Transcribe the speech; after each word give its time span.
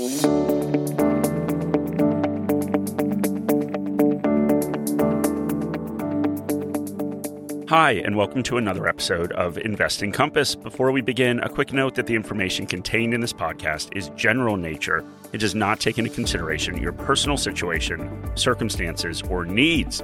Hi, 0.00 0.06
and 8.02 8.16
welcome 8.16 8.42
to 8.44 8.56
another 8.56 8.88
episode 8.88 9.32
of 9.32 9.58
Investing 9.58 10.10
Compass. 10.10 10.54
Before 10.54 10.90
we 10.90 11.02
begin, 11.02 11.40
a 11.40 11.50
quick 11.50 11.74
note 11.74 11.96
that 11.96 12.06
the 12.06 12.14
information 12.14 12.66
contained 12.66 13.12
in 13.12 13.20
this 13.20 13.34
podcast 13.34 13.94
is 13.94 14.08
general 14.16 14.56
nature. 14.56 15.04
It 15.34 15.38
does 15.38 15.54
not 15.54 15.80
take 15.80 15.98
into 15.98 16.10
consideration 16.10 16.78
your 16.78 16.92
personal 16.92 17.36
situation, 17.36 18.10
circumstances, 18.36 19.20
or 19.20 19.44
needs. 19.44 20.02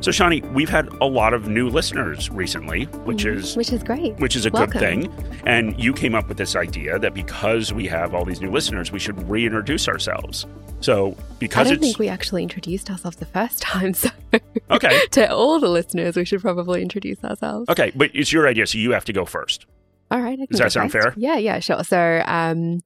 So, 0.00 0.10
Shani, 0.10 0.42
we've 0.52 0.68
had 0.68 0.88
a 1.00 1.06
lot 1.06 1.32
of 1.32 1.48
new 1.48 1.68
listeners 1.70 2.28
recently, 2.30 2.84
which 3.06 3.24
Mhm. 3.24 3.36
is 3.36 3.56
which 3.56 3.72
is 3.72 3.82
great. 3.82 4.14
which 4.18 4.36
is 4.36 4.44
a 4.44 4.50
Welcome. 4.50 4.72
good 4.72 4.78
thing. 4.80 5.12
And 5.46 5.78
you 5.82 5.94
came 5.94 6.14
up 6.14 6.28
with 6.28 6.36
this 6.36 6.54
idea 6.56 6.98
that 6.98 7.14
because 7.14 7.72
we 7.72 7.86
have 7.86 8.14
all 8.14 8.24
these 8.26 8.40
new 8.42 8.50
listeners, 8.50 8.92
we 8.92 8.98
should 8.98 9.28
reintroduce 9.30 9.88
ourselves. 9.88 10.46
So, 10.80 11.16
because 11.38 11.68
I 11.68 11.70
don't 11.70 11.80
think 11.80 11.98
we 11.98 12.08
actually 12.08 12.42
introduced 12.42 12.90
ourselves 12.90 13.16
the 13.16 13.24
first 13.24 13.62
time, 13.62 13.94
so 13.94 14.10
okay, 14.70 15.00
to 15.12 15.32
all 15.32 15.58
the 15.58 15.68
listeners, 15.70 16.16
we 16.16 16.26
should 16.26 16.42
probably 16.42 16.82
introduce 16.82 17.24
ourselves. 17.24 17.70
okay, 17.70 17.90
but 17.94 18.10
it's 18.12 18.30
your 18.30 18.46
idea, 18.46 18.66
so 18.66 18.76
you 18.76 18.90
have 18.92 19.06
to 19.06 19.12
go 19.14 19.24
first. 19.24 19.64
All 20.10 20.20
right. 20.20 20.38
Does 20.50 20.60
that 20.60 20.70
sound 20.72 20.92
first. 20.92 21.02
fair? 21.02 21.14
Yeah, 21.16 21.38
yeah, 21.38 21.60
sure. 21.60 21.82
So, 21.82 22.22
um, 22.26 22.80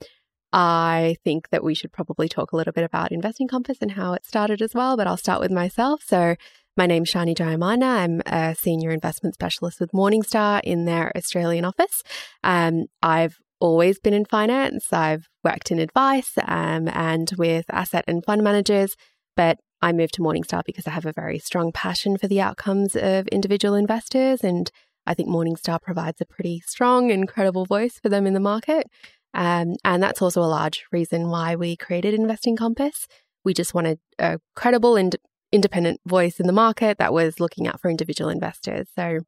I 0.53 1.17
think 1.25 1.51
that 1.51 1.63
we 1.65 1.75
should 1.75 1.93
probably 1.93 2.29
talk 2.29 2.53
a 2.53 2.57
little 2.57 2.73
bit 2.73 2.85
about 2.85 3.11
Investing 3.13 3.49
Compass 3.49 3.79
and 3.83 3.91
how 3.93 4.15
it 4.15 4.25
started 4.25 4.63
as 4.63 4.73
well, 4.73 4.97
but 4.97 5.07
I'll 5.07 5.17
start 5.19 5.41
with 5.41 5.51
myself. 5.51 6.03
So, 6.07 6.37
my 6.79 6.87
name's 6.87 7.13
Shani 7.13 7.35
Jayamanne. 7.35 7.83
I'm 7.83 8.23
a 8.25 8.55
senior 8.55 8.93
investment 8.93 9.35
specialist 9.35 9.81
with 9.81 9.91
Morningstar 9.91 10.61
in 10.63 10.85
their 10.85 11.11
Australian 11.17 11.65
office. 11.65 12.05
Um, 12.45 12.87
I've 13.03 13.37
always 13.59 13.99
been 13.99 14.15
in 14.15 14.25
finance. 14.25 14.93
I've 14.93 15.29
worked 15.43 15.73
in 15.73 15.81
advice 15.81 16.35
um, 16.47 16.89
and 16.89 17.33
with 17.37 17.65
asset 17.69 18.05
and 18.07 18.25
fund 18.25 18.45
managers, 18.45 18.95
but 19.35 19.59
I 19.83 19.93
moved 19.93 20.15
to 20.15 20.23
Morningstar 20.23 20.63
because 20.65 20.87
I 20.87 20.93
have 20.93 21.05
a 21.05 21.13
very 21.13 21.41
strong 21.41 21.73
passion 21.73 22.17
for 22.17 22.29
the 22.29 22.41
outcomes 22.41 22.95
of 22.95 23.27
individual 23.27 23.75
investors. 23.75 24.45
And 24.45 24.71
I 25.05 25.15
think 25.15 25.29
Morningstar 25.29 25.83
provides 25.83 26.21
a 26.21 26.27
pretty 26.27 26.63
strong 26.65 27.11
and 27.11 27.27
credible 27.27 27.65
voice 27.65 27.99
for 28.01 28.09
them 28.09 28.25
in 28.25 28.35
the 28.35 28.41
market. 28.41 28.87
Um, 29.35 29.75
and 29.85 30.01
that's 30.01 30.23
also 30.23 30.43
a 30.43 30.47
large 30.47 30.85
reason 30.93 31.29
why 31.29 31.57
we 31.57 31.75
created 31.77 32.15
Investing 32.15 32.57
Compass. 32.57 33.09
We 33.45 33.53
just 33.53 33.75
wanted 33.75 33.99
a 34.21 34.39
credible 34.55 34.95
and 34.95 35.17
independent 35.53 36.01
voice 36.07 36.39
in 36.41 36.47
the 36.47 36.53
market 36.53 36.99
that 36.99 37.13
was 37.13 37.41
looking 37.41 37.67
out 37.67 37.81
for 37.81 37.91
individual 37.91 38.31
investors. 38.31 38.89
So, 38.95 39.21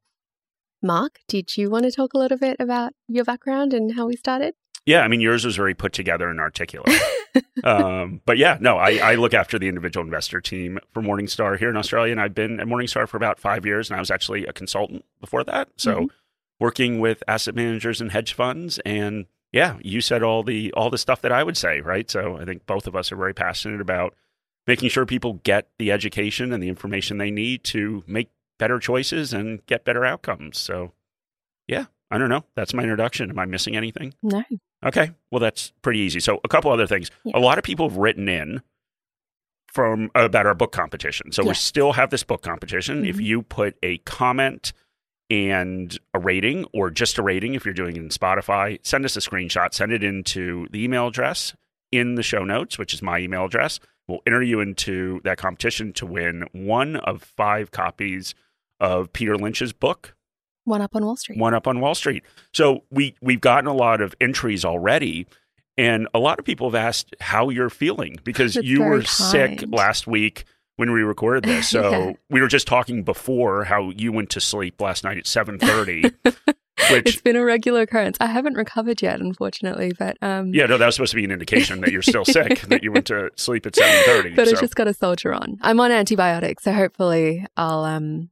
Mark, 0.81 1.19
did 1.27 1.57
you 1.57 1.69
want 1.69 1.85
to 1.85 1.91
talk 1.91 2.13
a 2.13 2.17
little 2.17 2.37
bit 2.37 2.57
about 2.59 2.93
your 3.07 3.23
background 3.23 3.73
and 3.73 3.95
how 3.95 4.05
we 4.07 4.15
started? 4.15 4.53
Yeah, 4.85 5.01
I 5.01 5.07
mean, 5.07 5.21
yours 5.21 5.45
was 5.45 5.55
very 5.55 5.75
put 5.75 5.93
together 5.93 6.27
and 6.27 6.39
articulate. 6.39 6.91
um, 7.63 8.21
but 8.25 8.37
yeah, 8.39 8.57
no, 8.59 8.77
I, 8.77 9.11
I 9.11 9.15
look 9.15 9.33
after 9.33 9.59
the 9.59 9.67
individual 9.67 10.03
investor 10.03 10.41
team 10.41 10.79
for 10.91 11.03
Morningstar 11.03 11.57
here 11.59 11.69
in 11.69 11.77
Australia, 11.77 12.11
and 12.11 12.19
I've 12.21 12.33
been 12.33 12.59
at 12.59 12.67
Morningstar 12.67 13.07
for 13.07 13.17
about 13.17 13.39
five 13.39 13.63
years, 13.65 13.89
and 13.89 13.97
I 13.97 13.99
was 13.99 14.09
actually 14.09 14.45
a 14.47 14.53
consultant 14.53 15.05
before 15.19 15.43
that. 15.43 15.69
So, 15.77 16.01
Mhm. 16.01 16.09
working 16.59 16.99
with 16.99 17.23
asset 17.27 17.53
managers 17.53 18.01
and 18.01 18.11
hedge 18.11 18.33
funds, 18.33 18.79
and 18.79 19.27
yeah, 19.51 19.77
you 19.83 20.01
said 20.01 20.23
all 20.23 20.41
the 20.41 20.73
all 20.73 20.89
the 20.89 20.97
stuff 20.97 21.21
that 21.21 21.31
I 21.31 21.43
would 21.43 21.57
say, 21.57 21.81
right? 21.81 22.09
So, 22.09 22.37
I 22.37 22.45
think 22.45 22.65
both 22.65 22.87
of 22.87 22.95
us 22.95 23.11
are 23.11 23.17
very 23.17 23.35
passionate 23.35 23.81
about 23.81 24.15
making 24.67 24.89
sure 24.89 25.05
people 25.05 25.33
get 25.43 25.67
the 25.79 25.91
education 25.91 26.53
and 26.53 26.61
the 26.61 26.69
information 26.69 27.17
they 27.17 27.31
need 27.31 27.63
to 27.65 28.03
make 28.07 28.29
better 28.59 28.79
choices 28.79 29.33
and 29.33 29.65
get 29.65 29.83
better 29.83 30.05
outcomes. 30.05 30.57
So, 30.59 30.93
yeah, 31.67 31.85
I 32.11 32.17
don't 32.17 32.29
know. 32.29 32.45
That's 32.55 32.73
my 32.73 32.83
introduction. 32.83 33.29
Am 33.29 33.39
I 33.39 33.45
missing 33.45 33.75
anything? 33.75 34.13
No. 34.21 34.43
Okay. 34.85 35.11
Well, 35.31 35.39
that's 35.39 35.71
pretty 35.81 35.99
easy. 35.99 36.19
So, 36.19 36.39
a 36.43 36.47
couple 36.47 36.71
other 36.71 36.87
things. 36.87 37.09
Yeah. 37.23 37.37
A 37.37 37.39
lot 37.39 37.57
of 37.57 37.63
people 37.63 37.89
have 37.89 37.97
written 37.97 38.27
in 38.29 38.61
from 39.71 40.11
about 40.15 40.45
our 40.45 40.53
book 40.53 40.71
competition. 40.71 41.31
So, 41.31 41.43
we 41.43 41.53
still 41.53 41.93
have 41.93 42.09
this 42.09 42.23
book 42.23 42.41
competition. 42.41 43.05
If 43.05 43.17
Mhm. 43.17 43.23
you 43.23 43.41
put 43.41 43.77
a 43.81 43.97
comment 43.99 44.73
and 45.29 45.97
a 46.13 46.19
rating, 46.19 46.65
or 46.73 46.89
just 46.91 47.17
a 47.17 47.23
rating, 47.23 47.53
if 47.53 47.63
you're 47.63 47.73
doing 47.73 47.95
it 47.95 47.99
in 47.99 48.09
Spotify, 48.09 48.79
send 48.83 49.05
us 49.05 49.15
a 49.15 49.21
screenshot, 49.21 49.73
send 49.73 49.93
it 49.93 50.03
into 50.03 50.67
the 50.71 50.83
email 50.83 51.07
address 51.07 51.55
in 51.91 52.15
the 52.15 52.23
show 52.23 52.43
notes, 52.43 52.77
which 52.77 52.93
is 52.93 53.01
my 53.01 53.17
email 53.19 53.45
address. 53.45 53.79
We'll 54.07 54.21
enter 54.27 54.41
you 54.41 54.59
into 54.59 55.21
that 55.23 55.37
competition 55.37 55.93
to 55.93 56.05
win 56.05 56.45
one 56.53 56.95
of 56.97 57.21
five 57.23 57.71
copies 57.71 58.35
of 58.79 59.13
Peter 59.13 59.37
Lynch's 59.37 59.73
book, 59.73 60.15
One 60.65 60.81
up 60.81 60.95
on 60.95 61.05
Wall 61.05 61.15
Street. 61.15 61.37
one 61.39 61.53
up 61.53 61.67
on 61.67 61.79
Wall 61.79 61.95
Street. 61.95 62.23
So 62.53 62.83
we 62.91 63.15
we've 63.21 63.41
gotten 63.41 63.67
a 63.67 63.73
lot 63.73 64.01
of 64.01 64.13
entries 64.19 64.65
already, 64.65 65.27
and 65.77 66.07
a 66.13 66.19
lot 66.19 66.39
of 66.39 66.45
people 66.45 66.69
have 66.69 66.75
asked 66.75 67.15
how 67.21 67.49
you're 67.49 67.69
feeling 67.69 68.17
because 68.23 68.53
That's 68.55 68.67
you 68.67 68.83
were 68.83 69.03
sick 69.03 69.63
last 69.67 70.07
week 70.07 70.45
when 70.77 70.91
we 70.91 71.01
recorded 71.03 71.43
this. 71.43 71.69
So 71.69 71.89
Yeah. 71.91 72.11
we 72.29 72.41
were 72.41 72.47
just 72.47 72.67
talking 72.67 73.03
before 73.03 73.63
how 73.65 73.91
you 73.91 74.11
went 74.11 74.29
to 74.31 74.41
sleep 74.41 74.81
last 74.81 75.03
night 75.03 75.17
at 75.19 75.27
seven 75.27 75.57
thirty. 75.59 76.11
which 76.89 77.13
it's 77.13 77.21
been 77.21 77.35
a 77.35 77.43
regular 77.43 77.81
occurrence. 77.81 78.17
I 78.19 78.27
haven't 78.27 78.55
recovered 78.55 79.01
yet, 79.01 79.19
unfortunately, 79.19 79.93
but 79.97 80.17
um, 80.21 80.53
yeah, 80.53 80.65
no, 80.65 80.77
that 80.77 80.85
was 80.85 80.95
supposed 80.95 81.11
to 81.11 81.15
be 81.17 81.25
an 81.25 81.31
indication 81.31 81.81
that 81.81 81.91
you're 81.91 82.01
still 82.01 82.25
sick, 82.25 82.61
that 82.69 82.83
you 82.83 82.91
went 82.91 83.07
to 83.07 83.29
sleep 83.35 83.65
at 83.65 83.75
seven 83.75 84.03
thirty. 84.05 84.35
but 84.35 84.47
so. 84.47 84.57
I 84.57 84.59
just 84.59 84.75
got 84.75 84.87
a 84.87 84.93
soldier 84.93 85.33
on. 85.33 85.57
I'm 85.61 85.79
on 85.79 85.91
antibiotics, 85.91 86.63
so 86.63 86.71
hopefully 86.73 87.45
I'll 87.57 87.83
um 87.83 88.29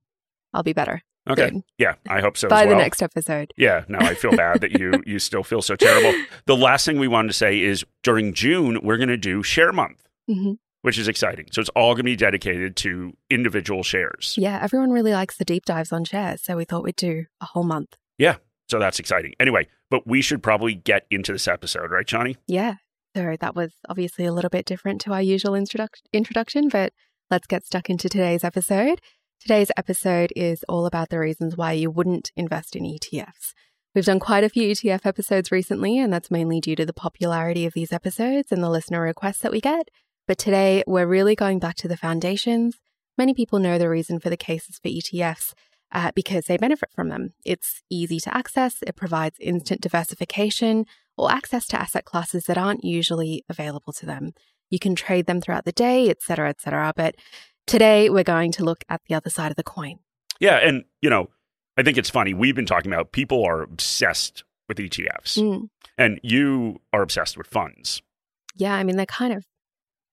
I'll 0.53 0.63
be 0.63 0.73
better 0.73 1.01
okay, 1.29 1.49
soon. 1.49 1.63
yeah, 1.77 1.95
I 2.07 2.21
hope 2.21 2.37
so. 2.37 2.47
by 2.47 2.65
well. 2.65 2.75
the 2.75 2.81
next 2.81 3.01
episode. 3.01 3.53
Yeah, 3.57 3.83
no, 3.87 3.99
I 3.99 4.13
feel 4.15 4.31
bad 4.35 4.61
that 4.61 4.79
you 4.79 5.03
you 5.05 5.19
still 5.19 5.43
feel 5.43 5.61
so 5.61 5.75
terrible. 5.75 6.13
The 6.45 6.55
last 6.57 6.85
thing 6.85 6.99
we 6.99 7.07
wanted 7.07 7.29
to 7.29 7.33
say 7.33 7.59
is 7.59 7.83
during 8.03 8.33
June 8.33 8.79
we're 8.83 8.97
going 8.97 9.09
to 9.09 9.17
do 9.17 9.43
Share 9.43 9.71
Month. 9.71 10.07
hmm 10.27 10.53
which 10.81 10.97
is 10.97 11.09
exciting. 11.09 11.45
So 11.51 11.59
it's 11.59 11.69
all 11.75 11.93
going 11.93 11.97
to 11.97 12.03
be 12.11 12.15
dedicated 12.15 12.77
to 12.77 13.13
individual 13.29 13.83
shares. 13.83 14.35
Yeah, 14.37 14.59
everyone 14.61 14.91
really 14.91 15.11
likes 15.11 15.35
the 15.35 15.43
deep 15.45 15.65
dives 15.65 15.91
on 15.91 16.05
shares, 16.05 16.41
so 16.41 16.55
we 16.55 16.63
thought 16.63 16.83
we'd 16.83 16.95
do 16.95 17.25
a 17.41 17.45
whole 17.45 17.63
month. 17.63 17.97
So 18.69 18.77
that's 18.77 18.99
exciting. 18.99 19.33
Anyway, 19.39 19.67
but 19.89 20.05
we 20.07 20.21
should 20.21 20.43
probably 20.43 20.75
get 20.75 21.07
into 21.09 21.33
this 21.33 21.47
episode, 21.47 21.89
right, 21.89 22.05
Johnny? 22.05 22.37
Yeah, 22.47 22.75
so 23.15 23.35
that 23.41 23.55
was 23.55 23.73
obviously 23.89 24.25
a 24.25 24.31
little 24.31 24.51
bit 24.51 24.65
different 24.65 25.01
to 25.01 25.11
our 25.11 25.21
usual 25.23 25.53
introduc- 25.53 26.01
introduction, 26.13 26.69
but 26.69 26.93
let's 27.31 27.47
get 27.47 27.65
stuck 27.65 27.89
into 27.89 28.07
today's 28.07 28.43
episode. 28.43 29.01
Today's 29.41 29.71
episode 29.75 30.31
is 30.35 30.63
all 30.69 30.85
about 30.85 31.09
the 31.09 31.17
reasons 31.17 31.57
why 31.57 31.71
you 31.71 31.89
wouldn't 31.89 32.31
invest 32.35 32.75
in 32.75 32.83
ETFs. 32.83 33.53
We've 33.95 34.05
done 34.05 34.19
quite 34.19 34.43
a 34.43 34.49
few 34.49 34.71
ETF 34.71 35.07
episodes 35.07 35.51
recently, 35.51 35.97
and 35.97 36.13
that's 36.13 36.29
mainly 36.29 36.61
due 36.61 36.75
to 36.75 36.85
the 36.85 36.93
popularity 36.93 37.65
of 37.65 37.73
these 37.73 37.91
episodes 37.91 38.51
and 38.51 38.61
the 38.61 38.69
listener 38.69 39.01
requests 39.01 39.39
that 39.39 39.51
we 39.51 39.61
get. 39.61 39.89
But 40.27 40.37
today, 40.37 40.83
we're 40.85 41.07
really 41.07 41.35
going 41.35 41.57
back 41.57 41.75
to 41.77 41.87
the 41.87 41.97
foundations. 41.97 42.77
Many 43.17 43.33
people 43.33 43.57
know 43.57 43.79
the 43.79 43.89
reason 43.89 44.19
for 44.19 44.29
the 44.29 44.37
cases 44.37 44.77
for 44.77 44.89
ETFs 44.89 45.53
uh, 45.91 46.11
because 46.15 46.45
they 46.45 46.57
benefit 46.57 46.89
from 46.93 47.09
them. 47.09 47.33
It's 47.45 47.81
easy 47.89 48.19
to 48.21 48.35
access, 48.35 48.77
it 48.85 48.95
provides 48.95 49.37
instant 49.39 49.81
diversification 49.81 50.85
or 51.17 51.31
access 51.31 51.67
to 51.67 51.79
asset 51.81 52.05
classes 52.05 52.45
that 52.45 52.57
aren't 52.57 52.83
usually 52.83 53.43
available 53.49 53.93
to 53.93 54.05
them. 54.05 54.33
You 54.69 54.79
can 54.79 54.95
trade 54.95 55.25
them 55.25 55.41
throughout 55.41 55.65
the 55.65 55.71
day, 55.71 56.09
et 56.09 56.21
cetera, 56.21 56.49
et 56.49 56.61
cetera. 56.61 56.93
But 56.95 57.15
today, 57.67 58.09
we're 58.09 58.23
going 58.23 58.51
to 58.53 58.63
look 58.63 58.83
at 58.89 59.01
the 59.07 59.15
other 59.15 59.29
side 59.29 59.51
of 59.51 59.57
the 59.57 59.63
coin. 59.63 59.99
Yeah, 60.39 60.57
and 60.57 60.85
you 61.01 61.09
know, 61.09 61.29
I 61.75 61.83
think 61.83 61.97
it's 61.97 62.09
funny. 62.09 62.33
We've 62.33 62.55
been 62.55 62.65
talking 62.65 62.91
about 62.93 63.11
people 63.11 63.43
are 63.43 63.61
obsessed 63.61 64.43
with 64.67 64.77
ETFs, 64.77 65.37
Mm. 65.37 65.69
and 65.97 66.19
you 66.23 66.79
are 66.93 67.01
obsessed 67.01 67.37
with 67.37 67.47
funds. 67.47 68.01
Yeah, 68.55 68.75
I 68.75 68.83
mean, 68.83 68.95
they're 68.95 69.05
kind 69.05 69.33
of 69.33 69.45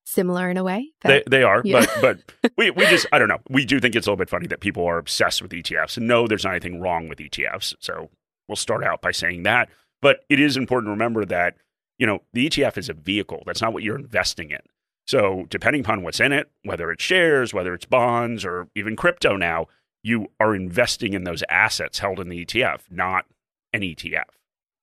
similar 0.07 0.49
in 0.49 0.57
a 0.57 0.65
way. 0.65 0.93
They, 1.03 1.23
they 1.29 1.43
are, 1.43 1.61
yeah. 1.65 1.85
but 2.01 2.25
but 2.41 2.53
we 2.57 2.71
we 2.71 2.87
just 2.87 3.07
I 3.13 3.19
don't 3.19 3.29
know. 3.29 3.41
We 3.51 3.65
do 3.65 3.81
think 3.81 3.95
it's 3.95 4.07
a 4.07 4.11
little 4.11 4.19
bit 4.19 4.31
funny 4.31 4.47
that 4.47 4.61
people 4.61 4.87
are 4.87 4.99
obsessed 4.99 5.43
with 5.43 5.51
ETFs. 5.51 5.97
And 5.99 6.07
no, 6.09 6.27
there's 6.27 6.45
not 6.45 6.53
anything 6.53 6.81
wrong 6.81 7.09
with 7.09 7.19
ETFs. 7.19 7.75
So 7.81 8.11
we'll 8.49 8.57
start 8.57 8.85
out 8.85 9.03
by 9.03 9.11
saying 9.11 9.43
that. 9.43 9.69
But 10.01 10.21
it 10.29 10.41
is 10.41 10.57
important 10.57 10.89
to 10.89 10.93
remember 10.93 11.25
that 11.27 11.57
you 11.99 12.07
know 12.07 12.23
the 12.33 12.49
ETF 12.49 12.79
is 12.79 12.89
a 12.89 12.95
vehicle. 12.95 13.43
That's 13.45 13.61
not 13.61 13.73
what 13.73 13.83
you're 13.83 13.99
investing 13.99 14.51
in. 14.51 14.61
So 15.07 15.47
depending 15.51 15.83
upon 15.83 16.03
what's 16.03 16.21
in 16.21 16.33
it, 16.33 16.51
whether 16.65 16.91
it's 16.91 17.05
shares, 17.05 17.53
whether 17.53 17.75
it's 17.75 17.87
bonds, 17.87 18.45
or 18.45 18.69
even 18.75 18.97
crypto, 18.97 19.37
now 19.37 19.67
you 20.03 20.29
are 20.41 20.55
investing 20.55 21.15
in 21.15 21.25
those 21.25 21.43
assets 21.49 21.99
held 21.99 22.21
in 22.21 22.29
the 22.29 22.45
ETF, 22.45 22.83
not 22.91 23.27
an 23.73 23.81
ETF. 23.83 24.36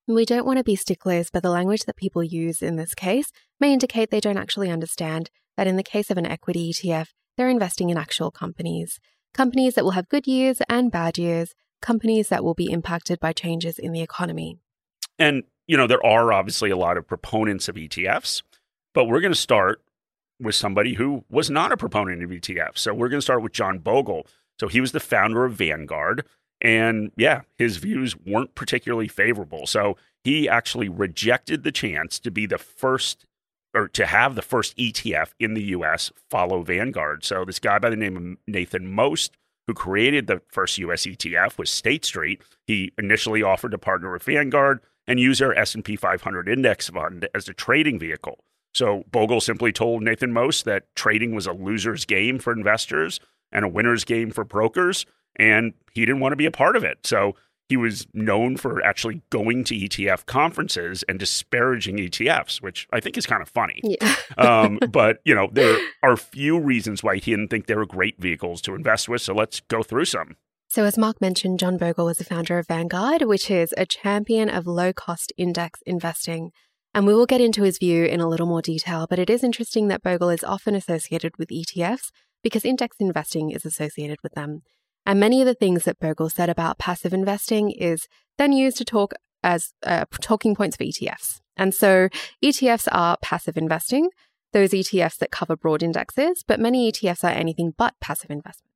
We 0.07 0.25
don't 0.25 0.45
want 0.45 0.57
to 0.57 0.63
be 0.63 0.75
sticklers, 0.75 1.29
but 1.31 1.43
the 1.43 1.49
language 1.49 1.85
that 1.85 1.95
people 1.95 2.23
use 2.23 2.61
in 2.61 2.75
this 2.75 2.93
case 2.93 3.31
may 3.59 3.71
indicate 3.71 4.09
they 4.09 4.19
don't 4.19 4.37
actually 4.37 4.69
understand 4.69 5.29
that 5.55 5.67
in 5.67 5.77
the 5.77 5.83
case 5.83 6.09
of 6.09 6.17
an 6.17 6.25
equity 6.25 6.71
ETF, 6.71 7.09
they're 7.37 7.49
investing 7.49 7.89
in 7.89 7.97
actual 7.97 8.31
companies. 8.31 8.99
Companies 9.33 9.75
that 9.75 9.83
will 9.83 9.91
have 9.91 10.09
good 10.09 10.27
years 10.27 10.61
and 10.69 10.91
bad 10.91 11.17
years, 11.17 11.53
companies 11.81 12.29
that 12.29 12.43
will 12.43 12.53
be 12.53 12.71
impacted 12.71 13.19
by 13.19 13.33
changes 13.33 13.79
in 13.79 13.91
the 13.91 14.01
economy. 14.01 14.57
And, 15.17 15.43
you 15.67 15.77
know, 15.77 15.87
there 15.87 16.05
are 16.05 16.33
obviously 16.33 16.69
a 16.69 16.77
lot 16.77 16.97
of 16.97 17.07
proponents 17.07 17.67
of 17.67 17.75
ETFs, 17.75 18.43
but 18.93 19.05
we're 19.05 19.21
going 19.21 19.33
to 19.33 19.39
start 19.39 19.81
with 20.39 20.55
somebody 20.55 20.95
who 20.95 21.23
was 21.29 21.49
not 21.49 21.71
a 21.71 21.77
proponent 21.77 22.23
of 22.23 22.29
ETFs. 22.29 22.79
So 22.79 22.93
we're 22.93 23.09
going 23.09 23.19
to 23.19 23.23
start 23.23 23.41
with 23.41 23.53
John 23.53 23.79
Bogle. 23.79 24.27
So 24.59 24.67
he 24.67 24.81
was 24.81 24.91
the 24.91 24.99
founder 24.99 25.45
of 25.45 25.53
Vanguard. 25.53 26.25
And 26.63 27.11
yeah, 27.17 27.41
his 27.57 27.77
views 27.77 28.15
weren't 28.17 28.55
particularly 28.55 29.09
favorable. 29.09 29.67
So 29.67 29.97
he 30.23 30.47
actually 30.47 30.89
rejected 30.89 31.63
the 31.63 31.71
chance 31.71 32.19
to 32.19 32.31
be 32.31 32.45
the 32.45 32.57
first 32.57 33.25
or 33.75 33.87
to 33.89 34.05
have 34.05 34.35
the 34.35 34.41
first 34.41 34.77
ETF 34.77 35.31
in 35.39 35.55
the 35.55 35.63
US 35.63 36.11
follow 36.29 36.63
Vanguard. 36.63 37.23
So 37.25 37.43
this 37.43 37.59
guy 37.59 37.79
by 37.79 37.89
the 37.89 37.95
name 37.95 38.17
of 38.17 38.37
Nathan 38.47 38.91
Most 38.91 39.35
who 39.67 39.73
created 39.73 40.27
the 40.27 40.41
first 40.47 40.77
US 40.77 41.05
ETF 41.05 41.57
was 41.57 41.69
State 41.69 42.05
Street. 42.05 42.41
He 42.67 42.91
initially 42.97 43.43
offered 43.43 43.71
to 43.71 43.77
partner 43.77 44.11
with 44.11 44.23
Vanguard 44.23 44.81
and 45.07 45.19
use 45.19 45.39
their 45.39 45.57
S&P 45.57 45.95
500 45.95 46.47
index 46.47 46.89
fund 46.89 47.27
as 47.33 47.47
a 47.47 47.53
trading 47.53 47.99
vehicle. 47.99 48.39
So 48.73 49.03
Bogle 49.11 49.41
simply 49.41 49.71
told 49.71 50.01
Nathan 50.01 50.33
Most 50.33 50.65
that 50.65 50.93
trading 50.95 51.35
was 51.35 51.45
a 51.45 51.53
loser's 51.53 52.05
game 52.05 52.39
for 52.39 52.53
investors 52.53 53.19
and 53.51 53.63
a 53.63 53.69
winner's 53.69 54.03
game 54.03 54.31
for 54.31 54.43
brokers, 54.43 55.05
and 55.35 55.73
he 55.93 56.05
didn't 56.05 56.19
want 56.19 56.31
to 56.31 56.37
be 56.37 56.45
a 56.45 56.51
part 56.51 56.75
of 56.75 56.83
it. 56.83 57.05
So 57.05 57.35
he 57.69 57.77
was 57.77 58.05
known 58.13 58.57
for 58.57 58.83
actually 58.83 59.21
going 59.29 59.63
to 59.65 59.75
ETF 59.75 60.25
conferences 60.25 61.03
and 61.07 61.17
disparaging 61.17 61.97
ETFs, 61.97 62.61
which 62.61 62.87
I 62.91 62.99
think 62.99 63.17
is 63.17 63.25
kind 63.25 63.41
of 63.41 63.49
funny. 63.49 63.79
Yeah. 63.83 64.15
um, 64.37 64.79
but 64.91 65.19
you 65.25 65.33
know, 65.33 65.49
there 65.51 65.77
are 66.03 66.17
few 66.17 66.59
reasons 66.59 67.03
why 67.03 67.15
he 67.15 67.31
didn't 67.31 67.49
think 67.49 67.67
they 67.67 67.75
were 67.75 67.85
great 67.85 68.19
vehicles 68.19 68.61
to 68.63 68.75
invest 68.75 69.09
with. 69.09 69.21
So 69.21 69.33
let's 69.33 69.61
go 69.61 69.81
through 69.81 70.05
some. 70.05 70.35
So, 70.67 70.85
as 70.85 70.97
Mark 70.97 71.21
mentioned, 71.21 71.59
John 71.59 71.77
Bogle 71.77 72.05
was 72.05 72.17
the 72.17 72.23
founder 72.23 72.57
of 72.57 72.67
Vanguard, 72.67 73.21
which 73.23 73.51
is 73.51 73.75
a 73.77 73.85
champion 73.85 74.49
of 74.49 74.65
low 74.65 74.91
cost 74.91 75.31
index 75.37 75.81
investing. 75.85 76.51
And 76.95 77.07
we 77.07 77.13
will 77.13 77.25
get 77.25 77.41
into 77.41 77.63
his 77.63 77.77
view 77.77 78.05
in 78.05 78.19
a 78.19 78.27
little 78.27 78.47
more 78.47 78.61
detail, 78.61 79.07
but 79.09 79.19
it 79.19 79.29
is 79.29 79.43
interesting 79.43 79.87
that 79.87 80.03
Bogle 80.03 80.29
is 80.29 80.43
often 80.43 80.75
associated 80.75 81.37
with 81.37 81.49
ETFs 81.49 82.11
because 82.43 82.65
index 82.65 82.97
investing 82.99 83.51
is 83.51 83.65
associated 83.65 84.17
with 84.21 84.33
them. 84.33 84.61
And 85.05 85.19
many 85.19 85.41
of 85.41 85.47
the 85.47 85.53
things 85.53 85.83
that 85.83 85.99
Bogle 85.99 86.29
said 86.29 86.49
about 86.49 86.77
passive 86.77 87.13
investing 87.13 87.71
is 87.71 88.07
then 88.37 88.53
used 88.53 88.77
to 88.77 88.85
talk 88.85 89.13
as 89.43 89.73
uh, 89.85 90.05
talking 90.21 90.55
points 90.55 90.77
for 90.77 90.83
ETFs. 90.83 91.41
And 91.57 91.73
so 91.73 92.09
ETFs 92.43 92.87
are 92.91 93.17
passive 93.21 93.57
investing, 93.57 94.09
those 94.53 94.71
ETFs 94.71 95.17
that 95.17 95.31
cover 95.31 95.55
broad 95.55 95.83
indexes, 95.83 96.43
but 96.47 96.59
many 96.59 96.91
ETFs 96.91 97.23
are 97.23 97.33
anything 97.33 97.73
but 97.77 97.95
passive 97.99 98.31
investment. 98.31 98.71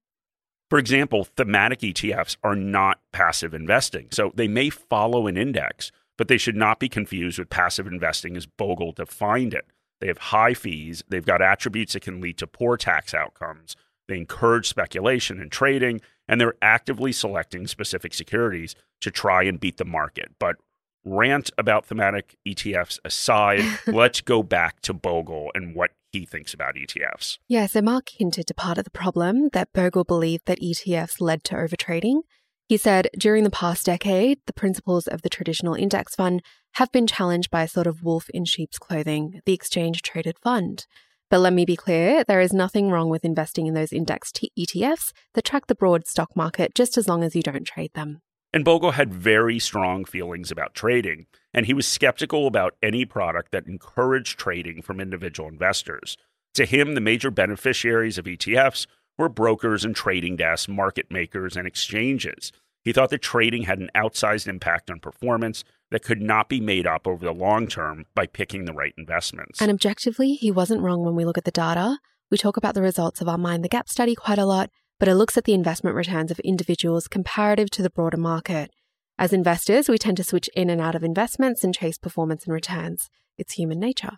For 0.70 0.78
example, 0.78 1.24
thematic 1.24 1.80
ETFs 1.80 2.36
are 2.44 2.56
not 2.56 3.00
passive 3.14 3.54
investing. 3.54 4.10
So 4.12 4.32
they 4.36 4.50
may 4.50 4.70
follow 4.70 5.28
an 5.28 5.38
index, 5.38 5.92
but 6.18 6.28
they 6.28 6.38
should 6.38 6.58
not 6.58 6.80
be 6.80 6.90
confused 6.90 7.40
with 7.40 7.50
passive 7.50 7.88
investing 7.88 8.36
as 8.36 8.46
Bogle 8.46 8.92
defined 8.92 9.54
it. 9.54 9.66
They 10.02 10.08
have 10.08 10.18
high 10.18 10.54
fees, 10.54 11.04
they've 11.08 11.26
got 11.26 11.42
attributes 11.42 11.94
that 11.94 12.04
can 12.04 12.22
lead 12.22 12.38
to 12.40 12.48
poor 12.48 12.78
tax 12.78 13.14
outcomes, 13.14 13.76
they 14.08 14.18
encourage 14.18 14.68
speculation 14.68 15.40
and 15.40 15.52
trading, 15.52 16.02
and 16.28 16.40
they're 16.40 16.56
actively 16.62 17.12
selecting 17.12 17.68
specific 17.68 18.14
securities 18.14 18.76
to 19.02 19.12
try 19.12 19.44
and 19.44 19.60
beat 19.60 19.78
the 19.78 19.86
market. 19.86 20.32
But 20.40 20.58
rant 21.06 21.50
about 21.58 21.86
thematic 21.86 22.38
ETFs 22.48 23.00
aside, 23.06 23.64
let's 23.88 24.22
go 24.22 24.44
back 24.44 24.82
to 24.82 24.94
Bogle 24.94 25.52
and 25.56 25.76
what 25.76 25.92
he 26.12 26.26
thinks 26.26 26.54
about 26.54 26.76
ETFs. 26.76 27.38
Yeah, 27.48 27.66
so 27.66 27.82
Mark 27.82 28.10
hinted 28.10 28.48
to 28.48 28.54
part 28.54 28.78
of 28.78 28.84
the 28.84 28.92
problem 28.92 29.50
that 29.54 29.74
Bogle 29.74 30.04
believed 30.04 30.46
that 30.46 30.62
ETFs 30.62 31.20
led 31.20 31.44
to 31.46 31.56
overtrading. 31.56 32.22
He 32.68 32.78
said 32.78 33.08
during 33.18 33.46
the 33.46 33.50
past 33.50 33.86
decade, 33.86 34.40
the 34.46 34.54
principles 34.54 35.08
of 35.08 35.22
the 35.22 35.30
traditional 35.30 35.74
index 35.74 36.16
fund 36.16 36.42
have 36.74 36.92
been 36.92 37.08
challenged 37.08 37.50
by 37.50 37.64
a 37.64 37.68
sort 37.68 37.88
of 37.88 38.04
wolf 38.04 38.30
in 38.30 38.44
sheep's 38.44 38.78
clothing, 38.78 39.42
the 39.46 39.54
exchange 39.54 40.02
traded 40.02 40.38
fund. 40.40 40.86
But 41.30 41.40
let 41.40 41.54
me 41.54 41.66
be 41.66 41.76
clear 41.76 42.24
there 42.24 42.40
is 42.40 42.54
nothing 42.54 42.90
wrong 42.90 43.10
with 43.10 43.26
investing 43.26 43.68
in 43.68 43.74
those 43.74 43.92
index 43.92 44.32
t- 44.32 44.52
ETFs 44.58 45.12
that 45.34 45.44
track 45.44 45.68
the 45.68 45.76
broad 45.76 46.08
stock 46.08 46.36
market 46.36 46.74
just 46.74 46.98
as 46.98 47.08
long 47.08 47.24
as 47.24 47.36
you 47.36 47.44
don't 47.44 47.66
trade 47.66 47.92
them. 47.94 48.22
And 48.54 48.64
Bogle 48.64 48.92
had 48.92 49.14
very 49.14 49.60
strong 49.60 50.06
feelings 50.06 50.52
about 50.52 50.74
trading, 50.74 51.26
and 51.54 51.66
he 51.66 51.74
was 51.74 51.86
skeptical 51.86 52.48
about 52.48 52.76
any 52.82 53.04
product 53.04 53.52
that 53.52 53.68
encouraged 53.68 54.40
trading 54.40 54.82
from 54.82 55.02
individual 55.02 55.50
investors. 55.50 56.16
To 56.54 56.66
him, 56.66 56.96
the 56.96 57.02
major 57.02 57.30
beneficiaries 57.30 58.18
of 58.18 58.26
ETFs 58.26 58.88
were 59.18 59.28
brokers 59.28 59.84
and 59.84 59.96
trading 59.96 60.38
desks, 60.38 60.70
market 60.70 61.12
makers, 61.12 61.58
and 61.58 61.68
exchanges. 61.68 62.54
He 62.86 62.94
thought 62.94 63.10
that 63.10 63.22
trading 63.22 63.64
had 63.64 63.80
an 63.80 63.90
outsized 63.94 64.48
impact 64.48 64.90
on 64.90 65.02
performance 65.02 65.66
that 65.92 66.04
could 66.04 66.22
not 66.22 66.50
be 66.50 66.60
made 66.60 66.86
up 66.86 67.08
over 67.08 67.26
the 67.26 67.32
long 67.34 67.68
term 67.68 68.06
by 68.14 68.28
picking 68.28 68.66
the 68.66 68.74
right 68.74 68.94
investments. 68.98 69.62
And 69.62 69.72
objectively, 69.72 70.34
he 70.34 70.52
wasn't 70.52 70.82
wrong 70.82 71.04
when 71.04 71.16
we 71.16 71.26
look 71.26 71.38
at 71.38 71.46
the 71.46 71.52
data. 71.52 72.00
We 72.30 72.38
talk 72.38 72.58
about 72.58 72.74
the 72.74 72.82
results 72.82 73.22
of 73.22 73.30
our 73.30 73.38
Mind 73.38 73.64
the 73.64 73.70
Gap 73.70 73.88
study 73.88 74.16
quite 74.16 74.38
a 74.38 74.46
lot, 74.46 74.70
but 75.00 75.08
it 75.08 75.16
looks 75.16 75.38
at 75.38 75.46
the 75.46 75.54
investment 75.54 75.96
returns 75.96 76.32
of 76.32 76.40
individuals 76.40 77.08
comparative 77.08 77.70
to 77.72 77.82
the 77.82 77.90
broader 77.90 78.18
market. 78.18 78.72
As 79.18 79.34
investors, 79.34 79.90
we 79.90 79.98
tend 79.98 80.18
to 80.18 80.24
switch 80.24 80.50
in 80.56 80.70
and 80.70 80.82
out 80.82 80.96
of 80.96 81.04
investments 81.04 81.64
and 81.64 81.74
chase 81.74 81.98
performance 81.98 82.46
and 82.46 82.54
returns. 82.54 83.10
It's 83.38 83.54
human 83.54 83.80
nature. 83.80 84.18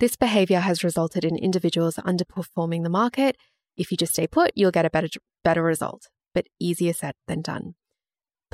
This 0.00 0.16
behavior 0.16 0.60
has 0.60 0.84
resulted 0.84 1.24
in 1.24 1.36
individuals 1.36 1.96
underperforming 1.96 2.82
the 2.82 2.90
market. 2.90 3.36
If 3.76 3.90
you 3.90 3.96
just 3.96 4.14
stay 4.14 4.26
put, 4.26 4.50
you'll 4.54 4.70
get 4.70 4.84
a 4.84 4.90
better, 4.90 5.08
better 5.44 5.62
result, 5.62 6.08
but 6.34 6.46
easier 6.58 6.92
said 6.92 7.14
than 7.26 7.40
done. 7.40 7.74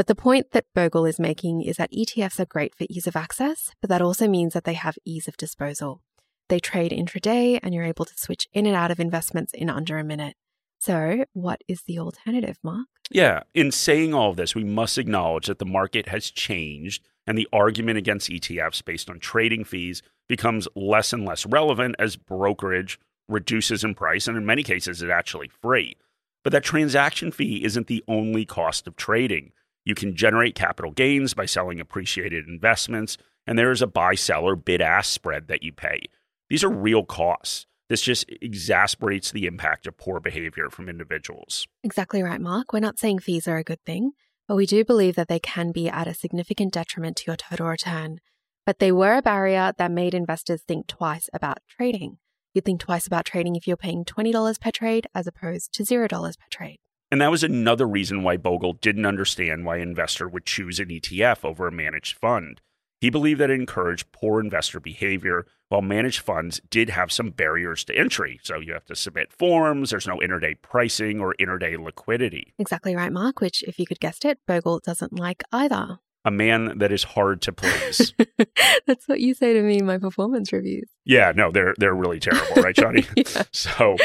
But 0.00 0.06
the 0.06 0.14
point 0.14 0.52
that 0.52 0.64
Bogle 0.74 1.04
is 1.04 1.20
making 1.20 1.60
is 1.60 1.76
that 1.76 1.92
ETFs 1.92 2.40
are 2.40 2.46
great 2.46 2.74
for 2.74 2.86
ease 2.88 3.06
of 3.06 3.16
access, 3.16 3.70
but 3.82 3.90
that 3.90 4.00
also 4.00 4.26
means 4.26 4.54
that 4.54 4.64
they 4.64 4.72
have 4.72 4.96
ease 5.04 5.28
of 5.28 5.36
disposal. 5.36 6.00
They 6.48 6.58
trade 6.58 6.90
intraday 6.90 7.60
and 7.62 7.74
you're 7.74 7.84
able 7.84 8.06
to 8.06 8.16
switch 8.16 8.48
in 8.54 8.64
and 8.64 8.74
out 8.74 8.90
of 8.90 8.98
investments 8.98 9.52
in 9.52 9.68
under 9.68 9.98
a 9.98 10.02
minute. 10.02 10.36
So, 10.78 11.26
what 11.34 11.60
is 11.68 11.82
the 11.82 11.98
alternative, 11.98 12.56
Mark? 12.62 12.86
Yeah, 13.10 13.42
in 13.52 13.70
saying 13.70 14.14
all 14.14 14.30
of 14.30 14.36
this, 14.36 14.54
we 14.54 14.64
must 14.64 14.96
acknowledge 14.96 15.48
that 15.48 15.58
the 15.58 15.66
market 15.66 16.08
has 16.08 16.30
changed 16.30 17.06
and 17.26 17.36
the 17.36 17.48
argument 17.52 17.98
against 17.98 18.30
ETFs 18.30 18.82
based 18.82 19.10
on 19.10 19.18
trading 19.18 19.64
fees 19.64 20.00
becomes 20.30 20.66
less 20.74 21.12
and 21.12 21.26
less 21.26 21.44
relevant 21.44 21.94
as 21.98 22.16
brokerage 22.16 22.98
reduces 23.28 23.84
in 23.84 23.94
price, 23.94 24.26
and 24.26 24.38
in 24.38 24.46
many 24.46 24.62
cases, 24.62 25.02
it's 25.02 25.12
actually 25.12 25.50
free. 25.60 25.94
But 26.42 26.54
that 26.54 26.64
transaction 26.64 27.32
fee 27.32 27.62
isn't 27.64 27.86
the 27.86 28.02
only 28.08 28.46
cost 28.46 28.86
of 28.86 28.96
trading. 28.96 29.52
You 29.84 29.94
can 29.94 30.14
generate 30.14 30.54
capital 30.54 30.90
gains 30.90 31.34
by 31.34 31.46
selling 31.46 31.80
appreciated 31.80 32.46
investments, 32.46 33.16
and 33.46 33.58
there 33.58 33.70
is 33.70 33.82
a 33.82 33.86
buy 33.86 34.14
seller 34.14 34.56
bid 34.56 34.80
ask 34.80 35.10
spread 35.10 35.48
that 35.48 35.62
you 35.62 35.72
pay. 35.72 36.02
These 36.48 36.64
are 36.64 36.70
real 36.70 37.04
costs. 37.04 37.66
This 37.88 38.02
just 38.02 38.26
exasperates 38.40 39.32
the 39.32 39.46
impact 39.46 39.86
of 39.86 39.96
poor 39.96 40.20
behavior 40.20 40.70
from 40.70 40.88
individuals. 40.88 41.66
Exactly 41.82 42.22
right, 42.22 42.40
Mark. 42.40 42.72
We're 42.72 42.80
not 42.80 42.98
saying 42.98 43.18
fees 43.18 43.48
are 43.48 43.56
a 43.56 43.64
good 43.64 43.82
thing, 43.84 44.12
but 44.46 44.54
we 44.54 44.66
do 44.66 44.84
believe 44.84 45.16
that 45.16 45.28
they 45.28 45.40
can 45.40 45.72
be 45.72 45.88
at 45.88 46.06
a 46.06 46.14
significant 46.14 46.72
detriment 46.72 47.16
to 47.16 47.24
your 47.26 47.36
total 47.36 47.66
return. 47.66 48.20
But 48.64 48.78
they 48.78 48.92
were 48.92 49.16
a 49.16 49.22
barrier 49.22 49.72
that 49.76 49.90
made 49.90 50.14
investors 50.14 50.62
think 50.62 50.86
twice 50.86 51.28
about 51.32 51.58
trading. 51.68 52.18
You'd 52.54 52.64
think 52.64 52.80
twice 52.80 53.06
about 53.06 53.24
trading 53.24 53.56
if 53.56 53.66
you're 53.66 53.76
paying 53.76 54.04
$20 54.04 54.60
per 54.60 54.70
trade 54.70 55.06
as 55.14 55.26
opposed 55.26 55.72
to 55.74 55.82
$0 55.82 56.08
per 56.10 56.46
trade. 56.50 56.78
And 57.10 57.20
that 57.20 57.30
was 57.30 57.42
another 57.42 57.88
reason 57.88 58.22
why 58.22 58.36
Bogle 58.36 58.74
didn't 58.74 59.06
understand 59.06 59.64
why 59.64 59.76
an 59.76 59.82
investor 59.82 60.28
would 60.28 60.46
choose 60.46 60.78
an 60.78 60.88
ETF 60.88 61.44
over 61.44 61.66
a 61.66 61.72
managed 61.72 62.16
fund. 62.16 62.60
He 63.00 63.10
believed 63.10 63.40
that 63.40 63.50
it 63.50 63.58
encouraged 63.58 64.12
poor 64.12 64.40
investor 64.40 64.78
behavior, 64.78 65.46
while 65.70 65.80
managed 65.80 66.20
funds 66.20 66.60
did 66.70 66.90
have 66.90 67.10
some 67.10 67.30
barriers 67.30 67.82
to 67.84 67.96
entry. 67.96 68.38
So 68.42 68.60
you 68.60 68.74
have 68.74 68.84
to 68.86 68.94
submit 68.94 69.32
forms, 69.32 69.90
there's 69.90 70.06
no 70.06 70.18
intraday 70.18 70.60
pricing 70.60 71.18
or 71.18 71.34
intraday 71.40 71.82
liquidity. 71.82 72.52
Exactly 72.58 72.94
right, 72.94 73.12
Mark, 73.12 73.40
which, 73.40 73.62
if 73.62 73.78
you 73.78 73.86
could 73.86 74.00
guess 74.00 74.18
it, 74.24 74.38
Bogle 74.46 74.80
doesn't 74.80 75.18
like 75.18 75.42
either. 75.50 75.98
A 76.24 76.30
man 76.30 76.76
that 76.78 76.92
is 76.92 77.02
hard 77.02 77.40
to 77.42 77.52
please. 77.52 78.12
That's 78.86 79.08
what 79.08 79.20
you 79.20 79.32
say 79.32 79.54
to 79.54 79.62
me 79.62 79.78
in 79.78 79.86
my 79.86 79.96
performance 79.96 80.52
reviews. 80.52 80.88
Yeah, 81.06 81.32
no, 81.34 81.50
they're 81.50 81.74
they're 81.78 81.94
really 81.94 82.20
terrible, 82.20 82.62
right, 82.62 82.74
Johnny? 82.74 83.06
yeah. 83.16 83.44
So 83.52 83.96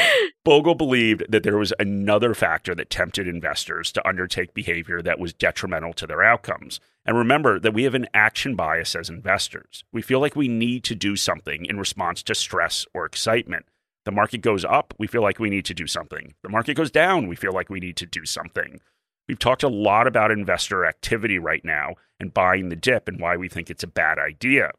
Bogle 0.44 0.74
believed 0.74 1.24
that 1.28 1.42
there 1.42 1.58
was 1.58 1.74
another 1.78 2.32
factor 2.34 2.74
that 2.74 2.88
tempted 2.88 3.28
investors 3.28 3.92
to 3.92 4.08
undertake 4.08 4.54
behavior 4.54 5.02
that 5.02 5.18
was 5.18 5.34
detrimental 5.34 5.92
to 5.94 6.06
their 6.06 6.22
outcomes. 6.22 6.80
And 7.04 7.16
remember 7.18 7.60
that 7.60 7.74
we 7.74 7.84
have 7.84 7.94
an 7.94 8.08
action 8.14 8.56
bias 8.56 8.94
as 8.94 9.10
investors. 9.10 9.84
We 9.92 10.02
feel 10.02 10.20
like 10.20 10.36
we 10.36 10.48
need 10.48 10.84
to 10.84 10.94
do 10.94 11.16
something 11.16 11.66
in 11.66 11.78
response 11.78 12.22
to 12.24 12.34
stress 12.34 12.86
or 12.94 13.04
excitement. 13.04 13.66
The 14.06 14.12
market 14.12 14.38
goes 14.38 14.64
up, 14.64 14.94
we 14.98 15.06
feel 15.06 15.22
like 15.22 15.38
we 15.38 15.50
need 15.50 15.64
to 15.66 15.74
do 15.74 15.86
something. 15.86 16.34
The 16.42 16.48
market 16.48 16.74
goes 16.74 16.90
down, 16.90 17.26
we 17.26 17.36
feel 17.36 17.52
like 17.52 17.68
we 17.68 17.80
need 17.80 17.96
to 17.96 18.06
do 18.06 18.24
something. 18.24 18.80
We've 19.28 19.38
talked 19.38 19.64
a 19.64 19.68
lot 19.68 20.06
about 20.06 20.30
investor 20.30 20.86
activity 20.86 21.38
right 21.38 21.64
now 21.64 21.96
and 22.20 22.34
buying 22.34 22.68
the 22.68 22.76
dip 22.76 23.08
and 23.08 23.20
why 23.20 23.36
we 23.36 23.48
think 23.48 23.70
it's 23.70 23.82
a 23.82 23.88
bad 23.88 24.18
idea. 24.18 24.70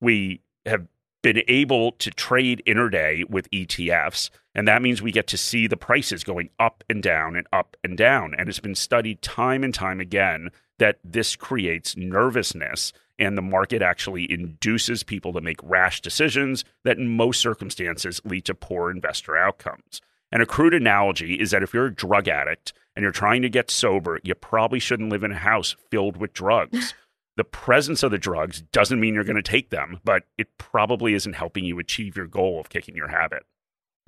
We 0.00 0.40
have 0.66 0.86
been 1.22 1.42
able 1.48 1.92
to 1.92 2.10
trade 2.10 2.62
intraday 2.66 3.28
with 3.28 3.50
ETFs, 3.50 4.30
and 4.54 4.66
that 4.66 4.82
means 4.82 5.02
we 5.02 5.12
get 5.12 5.26
to 5.28 5.36
see 5.36 5.66
the 5.66 5.76
prices 5.76 6.24
going 6.24 6.50
up 6.58 6.82
and 6.88 7.02
down 7.02 7.36
and 7.36 7.46
up 7.52 7.76
and 7.84 7.96
down. 7.96 8.34
And 8.36 8.48
it's 8.48 8.60
been 8.60 8.74
studied 8.74 9.20
time 9.20 9.62
and 9.62 9.74
time 9.74 10.00
again 10.00 10.50
that 10.78 10.98
this 11.04 11.36
creates 11.36 11.96
nervousness 11.96 12.92
and 13.18 13.36
the 13.36 13.42
market 13.42 13.82
actually 13.82 14.30
induces 14.32 15.02
people 15.02 15.34
to 15.34 15.42
make 15.42 15.58
rash 15.62 16.00
decisions 16.00 16.64
that 16.84 16.96
in 16.96 17.06
most 17.06 17.38
circumstances 17.38 18.20
lead 18.24 18.46
to 18.46 18.54
poor 18.54 18.90
investor 18.90 19.36
outcomes. 19.36 20.00
And 20.32 20.42
a 20.42 20.46
crude 20.46 20.74
analogy 20.74 21.40
is 21.40 21.50
that 21.50 21.62
if 21.62 21.74
you're 21.74 21.86
a 21.86 21.94
drug 21.94 22.28
addict 22.28 22.72
and 22.94 23.02
you're 23.02 23.12
trying 23.12 23.42
to 23.42 23.48
get 23.48 23.70
sober, 23.70 24.20
you 24.22 24.34
probably 24.34 24.78
shouldn't 24.78 25.10
live 25.10 25.24
in 25.24 25.32
a 25.32 25.36
house 25.36 25.76
filled 25.90 26.16
with 26.16 26.32
drugs. 26.32 26.94
the 27.36 27.44
presence 27.44 28.02
of 28.02 28.10
the 28.10 28.18
drugs 28.18 28.62
doesn't 28.72 29.00
mean 29.00 29.14
you're 29.14 29.24
going 29.24 29.36
to 29.36 29.42
take 29.42 29.70
them, 29.70 30.00
but 30.04 30.24
it 30.38 30.58
probably 30.58 31.14
isn't 31.14 31.34
helping 31.34 31.64
you 31.64 31.78
achieve 31.78 32.16
your 32.16 32.26
goal 32.26 32.60
of 32.60 32.68
kicking 32.68 32.94
your 32.94 33.08
habit. 33.08 33.44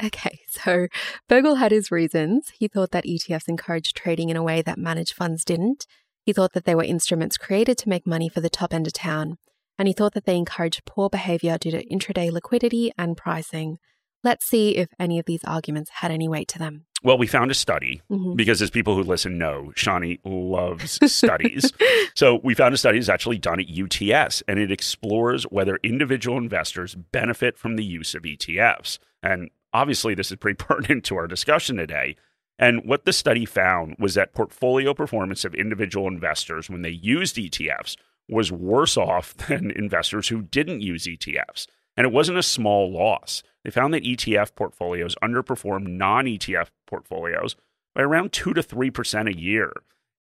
Okay, 0.03 0.41
so 0.49 0.87
Bogle 1.29 1.57
had 1.57 1.73
his 1.73 1.91
reasons. 1.91 2.53
He 2.59 2.69
thought 2.69 2.91
that 2.91 3.05
ETFs 3.05 3.49
encouraged 3.49 3.97
trading 3.97 4.29
in 4.29 4.37
a 4.37 4.43
way 4.43 4.63
that 4.63 4.79
managed 4.79 5.15
funds 5.15 5.45
didn't. 5.45 5.87
He 6.25 6.33
thought 6.33 6.53
that 6.53 6.65
they 6.65 6.75
were 6.75 6.85
instruments 6.85 7.37
created 7.37 7.79
to 7.79 7.89
make 7.89 8.07
money 8.07 8.29
for 8.29 8.41
the 8.41 8.51
top 8.51 8.73
end 8.73 8.87
of 8.87 8.93
town. 8.93 9.39
And 9.79 9.89
he 9.89 9.95
thought 9.95 10.15
that 10.15 10.27
they 10.27 10.37
encouraged 10.37 10.85
poor 10.85 11.09
behavior 11.09 11.59
due 11.59 11.73
to 11.73 11.87
intraday 11.87 12.31
liquidity 12.31 12.93
and 12.97 13.17
pricing. 13.17 13.79
Let's 14.25 14.45
see 14.45 14.77
if 14.77 14.89
any 14.99 15.19
of 15.19 15.27
these 15.27 15.43
arguments 15.45 15.91
had 15.91 16.11
any 16.11 16.29
weight 16.29 16.49
to 16.49 16.59
them. 16.59 16.87
Well, 17.05 17.19
we 17.19 17.27
found 17.27 17.51
a 17.51 17.55
study 17.55 18.01
mm-hmm. 18.11 18.35
because, 18.35 18.63
as 18.63 18.71
people 18.71 18.95
who 18.95 19.03
listen 19.03 19.37
know, 19.37 19.73
Shani 19.75 20.21
loves 20.25 21.01
studies. 21.13 21.73
so, 22.15 22.41
we 22.45 22.55
found 22.55 22.75
a 22.75 22.79
study 22.79 22.99
that's 22.99 23.09
actually 23.09 23.39
done 23.39 23.59
at 23.59 23.69
UTS, 23.69 24.43
and 24.47 24.59
it 24.61 24.71
explores 24.71 25.45
whether 25.45 25.81
individual 25.83 26.39
investors 26.39 26.95
benefit 26.95 27.59
from 27.59 27.75
the 27.77 27.85
use 27.85 28.15
of 28.15 28.23
ETFs. 28.23 28.99
And 29.23 29.51
obviously, 29.73 30.15
this 30.15 30.31
is 30.31 30.37
pretty 30.37 30.57
pertinent 30.65 31.05
to 31.07 31.17
our 31.17 31.27
discussion 31.27 31.77
today. 31.77 32.17
And 32.59 32.85
what 32.85 33.05
the 33.05 33.13
study 33.13 33.45
found 33.45 33.97
was 33.99 34.15
that 34.15 34.35
portfolio 34.35 34.95
performance 34.95 35.45
of 35.45 35.55
individual 35.55 36.07
investors 36.07 36.71
when 36.71 36.83
they 36.83 36.91
used 36.91 37.35
ETFs 37.37 37.97
was 38.29 38.53
worse 38.53 38.97
off 38.97 39.37
than 39.49 39.73
investors 39.73 40.29
who 40.29 40.43
didn't 40.43 40.83
use 40.83 41.05
ETFs. 41.05 41.67
And 41.97 42.07
it 42.07 42.13
wasn't 42.13 42.39
a 42.39 42.43
small 42.43 42.93
loss. 42.93 43.43
They 43.65 43.71
found 43.71 43.95
that 43.95 44.05
ETF 44.05 44.55
portfolios 44.55 45.15
underperform 45.23 45.87
non 45.87 46.27
ETF 46.27 46.69
portfolios 46.87 47.57
by 47.95 48.03
around 48.03 48.33
2 48.33 48.55
to 48.55 48.63
3% 48.63 49.29
a 49.29 49.39
year. 49.39 49.73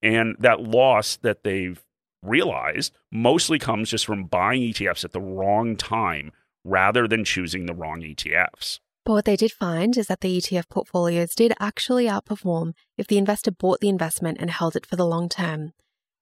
And 0.03 0.37
that 0.39 0.61
loss 0.61 1.17
that 1.19 1.45
they've 1.45 1.83
realized 2.23 2.93
mostly 3.11 3.59
comes 3.59 3.91
just 3.91 4.07
from 4.07 4.25
buying 4.25 4.63
ETFs 4.63 5.05
at 5.05 5.13
the 5.13 5.21
wrong 5.21 5.77
time 5.77 6.33
rather 6.65 7.09
than 7.09 7.25
choosing 7.25 7.67
the 7.67 7.75
wrong 7.75 8.01
ETFs. 8.03 8.79
But 9.05 9.15
what 9.15 9.25
they 9.25 9.37
did 9.37 9.51
find 9.51 9.97
is 9.97 10.07
that 10.07 10.21
the 10.21 10.39
ETF 10.39 10.69
portfolios 10.69 11.35
did 11.35 11.53
actually 11.59 12.07
outperform 12.07 12.75
if 12.97 13.09
the 13.09 13.19
investor 13.19 13.51
bought 13.51 13.81
the 13.81 13.89
investment 13.89 14.39
and 14.41 14.51
held 14.51 14.77
it 14.77 14.87
for 14.87 14.95
the 14.95 15.07
long 15.07 15.29
term. 15.29 15.73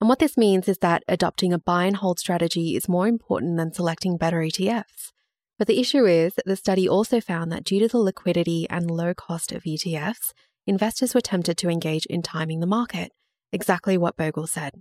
And 0.01 0.09
what 0.09 0.19
this 0.19 0.39
means 0.39 0.67
is 0.67 0.79
that 0.79 1.05
adopting 1.07 1.53
a 1.53 1.59
buy 1.59 1.85
and 1.85 1.97
hold 1.97 2.19
strategy 2.19 2.75
is 2.75 2.89
more 2.89 3.07
important 3.07 3.59
than 3.59 3.75
selecting 3.75 4.17
better 4.17 4.39
ETFs. 4.39 5.13
But 5.61 5.67
the 5.67 5.79
issue 5.79 6.07
is 6.07 6.33
the 6.47 6.57
study 6.57 6.89
also 6.89 7.21
found 7.21 7.53
that 7.53 7.65
due 7.65 7.81
to 7.81 7.89
the 7.89 7.99
liquidity 7.99 8.67
and 8.71 8.91
low 8.91 9.13
cost 9.13 9.53
of 9.53 9.65
ETFs, 9.65 10.33
investors 10.67 11.15
were 11.15 11.21
tempted 11.21 11.59
to 11.59 11.69
engage 11.69 12.07
in 12.07 12.23
timing 12.23 12.61
the 12.61 12.67
market, 12.67 13.13
exactly 13.53 13.99
what 13.99 14.17
Bogle 14.17 14.47
said. 14.47 14.81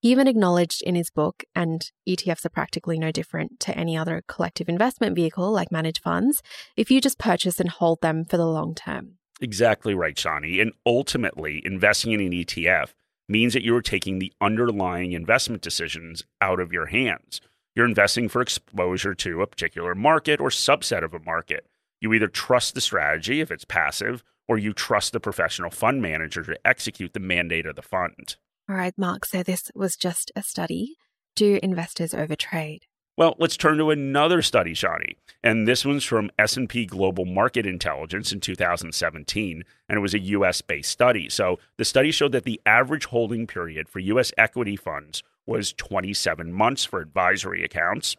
He 0.00 0.10
even 0.10 0.26
acknowledged 0.26 0.82
in 0.82 0.96
his 0.96 1.12
book, 1.12 1.44
and 1.54 1.88
ETFs 2.08 2.44
are 2.44 2.48
practically 2.50 2.98
no 2.98 3.12
different 3.12 3.60
to 3.60 3.78
any 3.78 3.96
other 3.96 4.20
collective 4.26 4.68
investment 4.68 5.14
vehicle 5.14 5.52
like 5.52 5.70
managed 5.70 6.02
funds, 6.02 6.42
if 6.76 6.90
you 6.90 7.00
just 7.00 7.20
purchase 7.20 7.60
and 7.60 7.70
hold 7.70 8.00
them 8.00 8.24
for 8.24 8.36
the 8.36 8.48
long 8.48 8.74
term. 8.74 9.18
Exactly 9.40 9.94
right, 9.94 10.16
Shani. 10.16 10.60
And 10.60 10.72
ultimately, 10.84 11.62
investing 11.64 12.10
in 12.10 12.20
an 12.20 12.32
ETF 12.32 12.94
means 13.28 13.52
that 13.52 13.62
you 13.62 13.76
are 13.76 13.80
taking 13.80 14.18
the 14.18 14.32
underlying 14.40 15.12
investment 15.12 15.62
decisions 15.62 16.24
out 16.40 16.58
of 16.58 16.72
your 16.72 16.86
hands. 16.86 17.40
You're 17.76 17.84
investing 17.84 18.30
for 18.30 18.40
exposure 18.40 19.14
to 19.14 19.42
a 19.42 19.46
particular 19.46 19.94
market 19.94 20.40
or 20.40 20.48
subset 20.48 21.04
of 21.04 21.12
a 21.12 21.18
market. 21.18 21.66
You 22.00 22.14
either 22.14 22.26
trust 22.26 22.74
the 22.74 22.80
strategy 22.80 23.42
if 23.42 23.50
it's 23.50 23.66
passive, 23.66 24.24
or 24.48 24.56
you 24.56 24.72
trust 24.72 25.12
the 25.12 25.20
professional 25.20 25.70
fund 25.70 26.00
manager 26.00 26.42
to 26.42 26.58
execute 26.66 27.12
the 27.12 27.20
mandate 27.20 27.66
of 27.66 27.76
the 27.76 27.82
fund. 27.82 28.36
All 28.66 28.76
right, 28.76 28.94
Mark. 28.96 29.26
So 29.26 29.42
this 29.42 29.70
was 29.74 29.94
just 29.94 30.32
a 30.34 30.42
study. 30.42 30.96
Do 31.34 31.60
investors 31.62 32.12
overtrade? 32.12 32.84
Well, 33.18 33.34
let's 33.38 33.58
turn 33.58 33.76
to 33.76 33.90
another 33.90 34.40
study, 34.40 34.72
Shani. 34.72 35.16
And 35.42 35.68
this 35.68 35.84
one's 35.84 36.04
from 36.04 36.30
S&P 36.38 36.86
Global 36.86 37.26
Market 37.26 37.66
Intelligence 37.66 38.32
in 38.32 38.40
2017, 38.40 39.64
and 39.88 39.98
it 39.98 40.00
was 40.00 40.14
a 40.14 40.18
US-based 40.18 40.90
study. 40.90 41.28
So, 41.28 41.58
the 41.76 41.84
study 41.84 42.10
showed 42.10 42.32
that 42.32 42.44
the 42.44 42.60
average 42.64 43.06
holding 43.06 43.46
period 43.46 43.88
for 43.88 43.98
US 44.00 44.32
equity 44.38 44.76
funds 44.76 45.22
was 45.46 45.72
27 45.72 46.52
months 46.52 46.84
for 46.84 47.00
advisory 47.00 47.64
accounts 47.64 48.16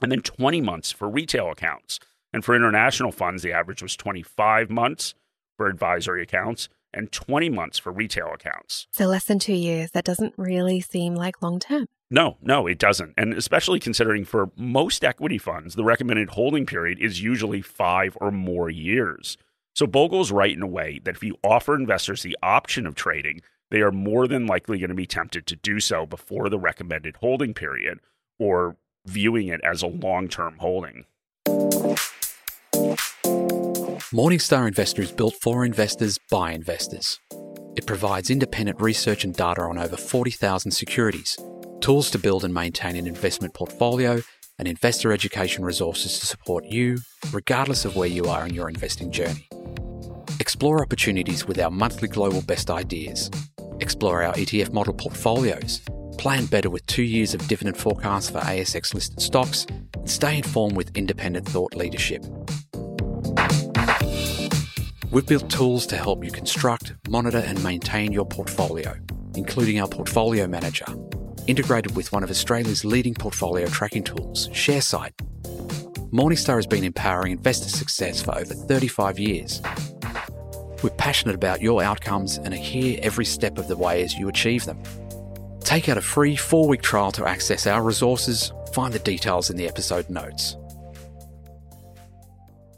and 0.00 0.12
then 0.12 0.20
20 0.20 0.60
months 0.60 0.92
for 0.92 1.08
retail 1.08 1.50
accounts. 1.50 1.98
And 2.32 2.44
for 2.44 2.54
international 2.54 3.12
funds, 3.12 3.42
the 3.42 3.52
average 3.52 3.82
was 3.82 3.96
25 3.96 4.70
months 4.70 5.14
for 5.56 5.66
advisory 5.66 6.22
accounts 6.22 6.68
and 6.92 7.10
20 7.12 7.48
months 7.50 7.78
for 7.78 7.92
retail 7.92 8.32
accounts. 8.32 8.86
So 8.92 9.06
less 9.06 9.24
than 9.24 9.38
two 9.38 9.54
years. 9.54 9.90
That 9.92 10.04
doesn't 10.04 10.34
really 10.36 10.80
seem 10.80 11.14
like 11.14 11.42
long 11.42 11.58
term. 11.58 11.86
No, 12.10 12.36
no, 12.40 12.66
it 12.66 12.78
doesn't. 12.78 13.14
And 13.16 13.34
especially 13.34 13.80
considering 13.80 14.24
for 14.24 14.50
most 14.56 15.04
equity 15.04 15.38
funds, 15.38 15.74
the 15.74 15.84
recommended 15.84 16.30
holding 16.30 16.64
period 16.64 16.98
is 17.00 17.22
usually 17.22 17.62
five 17.62 18.16
or 18.20 18.30
more 18.30 18.70
years. 18.70 19.36
So 19.74 19.86
Bogle's 19.86 20.32
right 20.32 20.54
in 20.54 20.62
a 20.62 20.68
way 20.68 21.00
that 21.04 21.16
if 21.16 21.24
you 21.24 21.36
offer 21.42 21.74
investors 21.74 22.22
the 22.22 22.36
option 22.42 22.86
of 22.86 22.94
trading, 22.94 23.42
they 23.70 23.80
are 23.80 23.92
more 23.92 24.26
than 24.28 24.46
likely 24.46 24.78
going 24.78 24.90
to 24.90 24.94
be 24.94 25.06
tempted 25.06 25.46
to 25.46 25.56
do 25.56 25.80
so 25.80 26.06
before 26.06 26.48
the 26.48 26.58
recommended 26.58 27.16
holding 27.16 27.54
period 27.54 28.00
or 28.38 28.76
viewing 29.06 29.48
it 29.48 29.60
as 29.64 29.82
a 29.82 29.86
long 29.86 30.28
term 30.28 30.56
holding. 30.58 31.04
Morningstar 34.12 34.68
Investor 34.68 35.02
is 35.02 35.12
built 35.12 35.34
for 35.34 35.64
investors 35.64 36.18
by 36.30 36.52
investors. 36.52 37.18
It 37.76 37.86
provides 37.86 38.30
independent 38.30 38.80
research 38.80 39.24
and 39.24 39.34
data 39.34 39.62
on 39.62 39.78
over 39.78 39.96
40,000 39.96 40.70
securities, 40.70 41.36
tools 41.80 42.10
to 42.12 42.18
build 42.18 42.44
and 42.44 42.54
maintain 42.54 42.96
an 42.96 43.06
investment 43.06 43.52
portfolio, 43.52 44.22
and 44.58 44.66
investor 44.66 45.12
education 45.12 45.64
resources 45.64 46.18
to 46.20 46.26
support 46.26 46.64
you, 46.64 46.98
regardless 47.32 47.84
of 47.84 47.96
where 47.96 48.08
you 48.08 48.24
are 48.26 48.46
in 48.46 48.54
your 48.54 48.68
investing 48.68 49.10
journey. 49.10 49.48
Explore 50.40 50.82
opportunities 50.82 51.46
with 51.46 51.58
our 51.58 51.70
monthly 51.70 52.08
global 52.08 52.42
best 52.42 52.70
ideas 52.70 53.30
explore 53.80 54.22
our 54.22 54.34
ETF 54.34 54.72
model 54.72 54.94
portfolios, 54.94 55.80
plan 56.18 56.46
better 56.46 56.70
with 56.70 56.86
two 56.86 57.02
years 57.02 57.34
of 57.34 57.46
dividend 57.48 57.76
forecasts 57.76 58.30
for 58.30 58.40
ASX 58.40 58.94
listed 58.94 59.20
stocks, 59.20 59.66
and 59.94 60.10
stay 60.10 60.38
informed 60.38 60.76
with 60.76 60.96
independent 60.96 61.46
thought 61.46 61.74
leadership. 61.74 62.24
We've 65.10 65.26
built 65.26 65.48
tools 65.50 65.86
to 65.86 65.96
help 65.96 66.24
you 66.24 66.30
construct, 66.30 66.94
monitor, 67.08 67.38
and 67.38 67.62
maintain 67.62 68.12
your 68.12 68.26
portfolio, 68.26 68.94
including 69.34 69.80
our 69.80 69.88
Portfolio 69.88 70.46
Manager, 70.46 70.86
integrated 71.46 71.96
with 71.96 72.12
one 72.12 72.22
of 72.22 72.30
Australia's 72.30 72.84
leading 72.84 73.14
portfolio 73.14 73.66
tracking 73.66 74.02
tools, 74.02 74.48
Sharesight. 74.48 75.12
Morningstar 76.12 76.56
has 76.56 76.66
been 76.66 76.84
empowering 76.84 77.32
investor 77.32 77.68
success 77.68 78.22
for 78.22 78.36
over 78.36 78.54
35 78.54 79.18
years 79.18 79.62
we're 80.86 80.94
passionate 80.94 81.34
about 81.34 81.60
your 81.60 81.82
outcomes 81.82 82.38
and 82.38 82.54
are 82.54 82.56
here 82.56 83.00
every 83.02 83.24
step 83.24 83.58
of 83.58 83.66
the 83.66 83.76
way 83.76 84.04
as 84.04 84.14
you 84.14 84.28
achieve 84.28 84.64
them. 84.66 84.80
Take 85.58 85.88
out 85.88 85.98
a 85.98 86.00
free 86.00 86.36
four 86.36 86.68
week 86.68 86.80
trial 86.80 87.10
to 87.12 87.26
access 87.26 87.66
our 87.66 87.82
resources. 87.82 88.52
Find 88.72 88.94
the 88.94 89.00
details 89.00 89.50
in 89.50 89.56
the 89.56 89.66
episode 89.66 90.08
notes. 90.08 90.56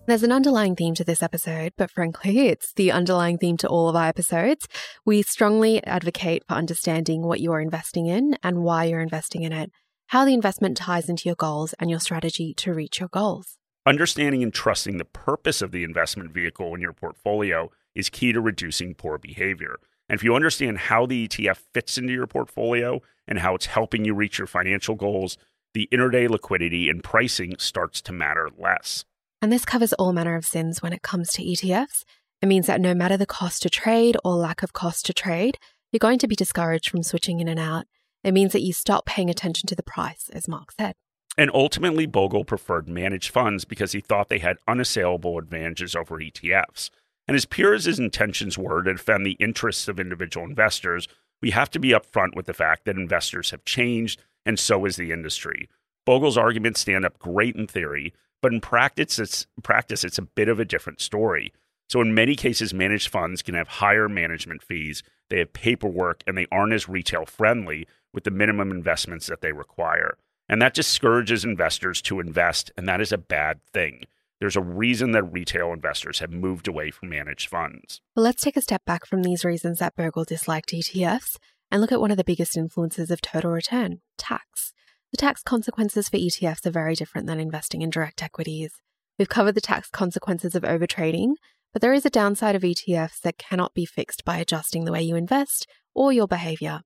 There's 0.06 0.22
an 0.22 0.32
underlying 0.32 0.74
theme 0.74 0.94
to 0.94 1.04
this 1.04 1.22
episode, 1.22 1.74
but 1.76 1.90
frankly, 1.90 2.48
it's 2.48 2.72
the 2.72 2.92
underlying 2.92 3.36
theme 3.36 3.58
to 3.58 3.68
all 3.68 3.90
of 3.90 3.96
our 3.96 4.06
episodes. 4.06 4.66
We 5.04 5.20
strongly 5.20 5.84
advocate 5.84 6.44
for 6.48 6.54
understanding 6.54 7.26
what 7.26 7.40
you 7.40 7.52
are 7.52 7.60
investing 7.60 8.06
in 8.06 8.38
and 8.42 8.64
why 8.64 8.84
you're 8.84 9.02
investing 9.02 9.42
in 9.42 9.52
it, 9.52 9.70
how 10.06 10.24
the 10.24 10.32
investment 10.32 10.78
ties 10.78 11.10
into 11.10 11.28
your 11.28 11.36
goals, 11.36 11.74
and 11.78 11.90
your 11.90 12.00
strategy 12.00 12.54
to 12.54 12.72
reach 12.72 13.00
your 13.00 13.10
goals. 13.10 13.58
Understanding 13.84 14.42
and 14.42 14.54
trusting 14.54 14.96
the 14.96 15.04
purpose 15.04 15.60
of 15.60 15.72
the 15.72 15.84
investment 15.84 16.32
vehicle 16.32 16.74
in 16.74 16.80
your 16.80 16.94
portfolio 16.94 17.70
is 17.94 18.10
key 18.10 18.32
to 18.32 18.40
reducing 18.40 18.94
poor 18.94 19.18
behavior. 19.18 19.78
And 20.08 20.18
if 20.18 20.24
you 20.24 20.34
understand 20.34 20.78
how 20.78 21.06
the 21.06 21.28
ETF 21.28 21.58
fits 21.74 21.98
into 21.98 22.12
your 22.12 22.26
portfolio 22.26 23.00
and 23.26 23.38
how 23.38 23.54
it's 23.54 23.66
helping 23.66 24.04
you 24.04 24.14
reach 24.14 24.38
your 24.38 24.46
financial 24.46 24.94
goals, 24.94 25.36
the 25.74 25.88
intraday 25.92 26.28
liquidity 26.28 26.88
and 26.88 27.04
pricing 27.04 27.54
starts 27.58 28.00
to 28.02 28.12
matter 28.12 28.48
less. 28.58 29.04
And 29.42 29.52
this 29.52 29.64
covers 29.64 29.92
all 29.92 30.12
manner 30.12 30.34
of 30.34 30.44
sins 30.44 30.82
when 30.82 30.92
it 30.92 31.02
comes 31.02 31.30
to 31.32 31.44
ETFs. 31.44 32.04
It 32.40 32.46
means 32.46 32.66
that 32.66 32.80
no 32.80 32.94
matter 32.94 33.16
the 33.16 33.26
cost 33.26 33.62
to 33.62 33.70
trade 33.70 34.16
or 34.24 34.34
lack 34.34 34.62
of 34.62 34.72
cost 34.72 35.06
to 35.06 35.12
trade, 35.12 35.58
you're 35.92 35.98
going 35.98 36.18
to 36.20 36.28
be 36.28 36.36
discouraged 36.36 36.88
from 36.88 37.02
switching 37.02 37.40
in 37.40 37.48
and 37.48 37.60
out. 37.60 37.86
It 38.24 38.32
means 38.32 38.52
that 38.52 38.62
you 38.62 38.72
stop 38.72 39.06
paying 39.06 39.30
attention 39.30 39.66
to 39.68 39.76
the 39.76 39.82
price, 39.82 40.28
as 40.32 40.48
Mark 40.48 40.72
said. 40.72 40.94
And 41.36 41.50
ultimately, 41.54 42.06
Bogle 42.06 42.44
preferred 42.44 42.88
managed 42.88 43.30
funds 43.30 43.64
because 43.64 43.92
he 43.92 44.00
thought 44.00 44.28
they 44.28 44.40
had 44.40 44.56
unassailable 44.66 45.38
advantages 45.38 45.94
over 45.94 46.18
ETFs. 46.18 46.90
And 47.28 47.36
as 47.36 47.44
pure 47.44 47.74
as 47.74 47.84
his 47.84 47.98
intentions 47.98 48.56
were 48.56 48.82
to 48.82 48.94
defend 48.94 49.24
the 49.24 49.36
interests 49.38 49.86
of 49.86 50.00
individual 50.00 50.46
investors, 50.46 51.06
we 51.42 51.50
have 51.50 51.70
to 51.70 51.78
be 51.78 51.90
upfront 51.90 52.34
with 52.34 52.46
the 52.46 52.54
fact 52.54 52.86
that 52.86 52.96
investors 52.96 53.50
have 53.50 53.64
changed, 53.64 54.20
and 54.46 54.58
so 54.58 54.84
has 54.84 54.96
the 54.96 55.12
industry. 55.12 55.68
Bogle's 56.06 56.38
arguments 56.38 56.80
stand 56.80 57.04
up 57.04 57.18
great 57.18 57.54
in 57.54 57.66
theory, 57.66 58.14
but 58.40 58.52
in 58.52 58.60
practice, 58.60 59.18
it's, 59.18 59.46
practice, 59.62 60.04
it's 60.04 60.18
a 60.18 60.22
bit 60.22 60.48
of 60.48 60.58
a 60.58 60.64
different 60.64 61.02
story. 61.02 61.52
So, 61.88 62.00
in 62.00 62.14
many 62.14 62.34
cases, 62.34 62.72
managed 62.72 63.08
funds 63.08 63.42
can 63.42 63.54
have 63.54 63.68
higher 63.68 64.08
management 64.08 64.62
fees, 64.62 65.02
they 65.28 65.38
have 65.38 65.52
paperwork, 65.52 66.22
and 66.26 66.36
they 66.36 66.46
aren't 66.50 66.72
as 66.72 66.88
retail 66.88 67.26
friendly, 67.26 67.86
with 68.14 68.24
the 68.24 68.30
minimum 68.30 68.70
investments 68.70 69.26
that 69.26 69.42
they 69.42 69.52
require. 69.52 70.16
And 70.48 70.62
that 70.62 70.74
discourages 70.74 71.44
investors 71.44 72.00
to 72.02 72.20
invest, 72.20 72.70
and 72.76 72.88
that 72.88 73.02
is 73.02 73.12
a 73.12 73.18
bad 73.18 73.62
thing. 73.64 74.04
There's 74.40 74.56
a 74.56 74.62
reason 74.62 75.10
that 75.12 75.24
retail 75.24 75.72
investors 75.72 76.20
have 76.20 76.30
moved 76.30 76.68
away 76.68 76.90
from 76.90 77.08
managed 77.08 77.48
funds. 77.48 78.00
Well, 78.14 78.24
let's 78.24 78.42
take 78.42 78.56
a 78.56 78.62
step 78.62 78.84
back 78.84 79.04
from 79.04 79.22
these 79.22 79.44
reasons 79.44 79.80
that 79.80 79.96
Bogle 79.96 80.24
disliked 80.24 80.70
ETFs 80.70 81.36
and 81.70 81.80
look 81.80 81.90
at 81.90 82.00
one 82.00 82.12
of 82.12 82.16
the 82.16 82.24
biggest 82.24 82.56
influences 82.56 83.10
of 83.10 83.20
total 83.20 83.50
return 83.50 84.00
tax. 84.16 84.72
The 85.10 85.16
tax 85.16 85.42
consequences 85.42 86.08
for 86.08 86.18
ETFs 86.18 86.66
are 86.66 86.70
very 86.70 86.94
different 86.94 87.26
than 87.26 87.40
investing 87.40 87.82
in 87.82 87.90
direct 87.90 88.22
equities. 88.22 88.74
We've 89.18 89.28
covered 89.28 89.56
the 89.56 89.60
tax 89.60 89.88
consequences 89.90 90.54
of 90.54 90.62
overtrading, 90.62 91.34
but 91.72 91.82
there 91.82 91.92
is 91.92 92.06
a 92.06 92.10
downside 92.10 92.54
of 92.54 92.62
ETFs 92.62 93.20
that 93.22 93.38
cannot 93.38 93.74
be 93.74 93.84
fixed 93.84 94.24
by 94.24 94.38
adjusting 94.38 94.84
the 94.84 94.92
way 94.92 95.02
you 95.02 95.16
invest 95.16 95.66
or 95.94 96.12
your 96.12 96.28
behavior. 96.28 96.82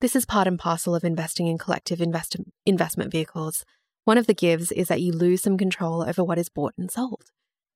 This 0.00 0.14
is 0.14 0.24
part 0.24 0.46
and 0.46 0.58
parcel 0.58 0.94
of 0.94 1.04
investing 1.04 1.48
in 1.48 1.58
collective 1.58 2.00
invest- 2.00 2.36
investment 2.64 3.10
vehicles. 3.10 3.64
One 4.04 4.18
of 4.18 4.26
the 4.26 4.34
gives 4.34 4.72
is 4.72 4.88
that 4.88 5.00
you 5.00 5.12
lose 5.12 5.42
some 5.42 5.56
control 5.56 6.02
over 6.02 6.24
what 6.24 6.38
is 6.38 6.48
bought 6.48 6.74
and 6.76 6.90
sold. 6.90 7.30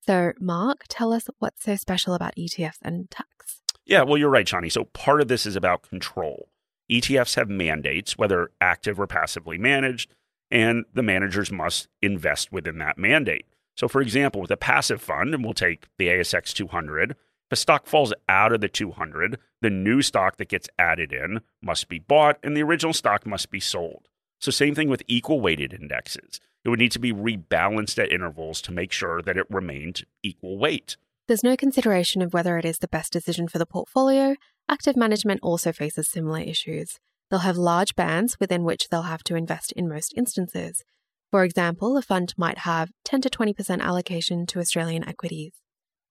So, 0.07 0.33
Mark, 0.41 0.85
tell 0.89 1.13
us 1.13 1.29
what's 1.39 1.63
so 1.63 1.77
special 1.77 2.15
about 2.15 2.35
ETFs 2.37 2.79
and 2.83 3.11
tax. 3.11 3.61
Yeah, 3.85 4.03
well, 4.03 4.19
you're 4.19 4.31
right, 4.31 4.47
Shani. 4.47 4.71
So, 4.71 4.85
part 4.85 5.21
of 5.21 5.29
this 5.29 5.47
is 5.47 5.57
about 5.57 5.89
control. 5.89 6.49
ETFs 6.91 7.35
have 7.37 7.49
mandates, 7.49 8.17
whether 8.17 8.51
active 8.61 9.01
or 9.01 9.07
passively 9.07 9.59
managed, 9.59 10.11
and 10.51 10.85
the 10.93 11.03
managers 11.03 11.51
must 11.51 11.89
invest 12.03 12.53
within 12.53 12.79
that 12.79 12.99
mandate. 12.99 13.47
So, 13.77 13.89
for 13.89 14.01
example, 14.01 14.41
with 14.41 14.51
a 14.51 14.57
passive 14.57 15.03
fund, 15.03 15.35
and 15.35 15.45
we'll 15.45 15.55
take 15.55 15.87
the 15.99 16.07
ASX 16.09 16.53
200, 16.53 17.11
if 17.13 17.17
a 17.53 17.57
stock 17.57 17.87
falls 17.87 18.13
out 18.29 18.53
of 18.53 18.61
the 18.61 18.69
200, 18.69 19.39
the 19.61 19.71
new 19.71 20.03
stock 20.03 20.37
that 20.37 20.49
gets 20.49 20.69
added 20.79 21.13
in 21.13 21.41
must 21.63 21.89
be 21.89 22.01
bought 22.01 22.39
and 22.43 22.57
the 22.57 22.63
original 22.63 22.93
stock 22.93 23.25
must 23.25 23.51
be 23.51 23.61
sold. 23.61 24.09
So, 24.47 24.53
same 24.53 24.77
thing 24.77 24.89
with 24.89 25.03
equal 25.09 25.41
weighted 25.41 25.75
indexes. 25.75 26.39
It 26.65 26.69
would 26.69 26.79
need 26.79 26.93
to 26.93 27.01
be 27.01 27.13
rebalanced 27.13 28.01
at 28.01 28.13
intervals 28.13 28.63
to 28.63 28.71
make 28.71 28.93
sure 28.93 29.21
that 29.21 29.37
it 29.37 29.51
remained 29.51 30.05
equal 30.23 30.57
weight. 30.57 30.97
There's 31.27 31.43
no 31.43 31.57
consideration 31.57 32.23
of 32.23 32.33
whether 32.33 32.57
it 32.57 32.65
is 32.65 32.79
the 32.79 32.87
best 32.87 33.13
decision 33.13 33.49
for 33.49 33.59
the 33.59 33.67
portfolio. 33.67 34.37
Active 34.69 34.97
management 34.97 35.41
also 35.43 35.73
faces 35.73 36.09
similar 36.09 36.39
issues. 36.39 37.01
They'll 37.29 37.41
have 37.41 37.57
large 37.57 37.97
bands 37.97 38.39
within 38.39 38.63
which 38.63 38.89
they'll 38.89 39.11
have 39.11 39.25
to 39.25 39.35
invest 39.35 39.73
in 39.73 39.89
most 39.89 40.15
instances. 40.17 40.85
For 41.33 41.43
example, 41.43 41.97
a 41.97 42.03
fund 42.03 42.33
might 42.37 42.59
have 42.59 42.93
10 43.05 43.23
to 43.23 43.29
20% 43.29 43.81
allocation 43.81 44.47
to 44.47 44.61
Australian 44.61 45.09
equities. 45.09 45.55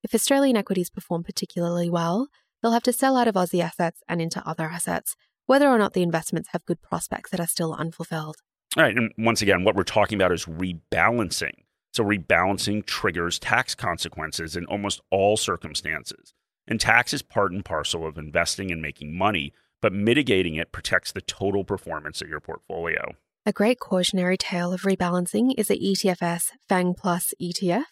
If 0.04 0.14
Australian 0.14 0.58
equities 0.58 0.90
perform 0.90 1.24
particularly 1.24 1.90
well, 1.90 2.28
they'll 2.62 2.74
have 2.74 2.84
to 2.84 2.92
sell 2.92 3.16
out 3.16 3.30
of 3.30 3.36
Aussie 3.36 3.64
assets 3.64 4.04
and 4.10 4.22
into 4.22 4.46
other 4.46 4.66
assets, 4.66 5.16
whether 5.46 5.68
or 5.68 5.78
not 5.78 5.94
the 5.94 6.04
investments 6.04 6.50
have 6.52 6.66
good 6.66 6.82
prospects 6.82 7.32
that 7.32 7.40
are 7.40 7.48
still 7.48 7.74
unfulfilled. 7.74 8.38
All 8.78 8.84
right. 8.84 8.96
And 8.96 9.12
once 9.18 9.42
again, 9.42 9.64
what 9.64 9.76
we're 9.76 9.84
talking 9.84 10.18
about 10.18 10.32
is 10.32 10.46
rebalancing. 10.46 11.64
So, 11.94 12.04
rebalancing 12.04 12.86
triggers 12.86 13.40
tax 13.40 13.74
consequences 13.74 14.56
in 14.56 14.66
almost 14.66 15.02
all 15.12 15.38
circumstances. 15.38 16.34
And 16.68 16.80
tax 16.80 17.14
is 17.14 17.22
part 17.22 17.52
and 17.52 17.64
parcel 17.64 18.06
of 18.06 18.18
investing 18.18 18.72
and 18.72 18.82
making 18.82 19.18
money, 19.18 19.54
but 19.82 19.94
mitigating 19.94 20.56
it 20.56 20.72
protects 20.72 21.12
the 21.12 21.22
total 21.22 21.64
performance 21.64 22.22
of 22.22 22.28
your 22.28 22.42
portfolio. 22.42 23.14
A 23.46 23.54
great 23.54 23.80
cautionary 23.80 24.38
tale 24.38 24.74
of 24.74 24.82
rebalancing 24.82 25.54
is 25.58 25.68
the 25.68 25.80
ETFS 25.80 26.50
FANG 26.68 26.96
Plus 26.96 27.34
ETF 27.42 27.86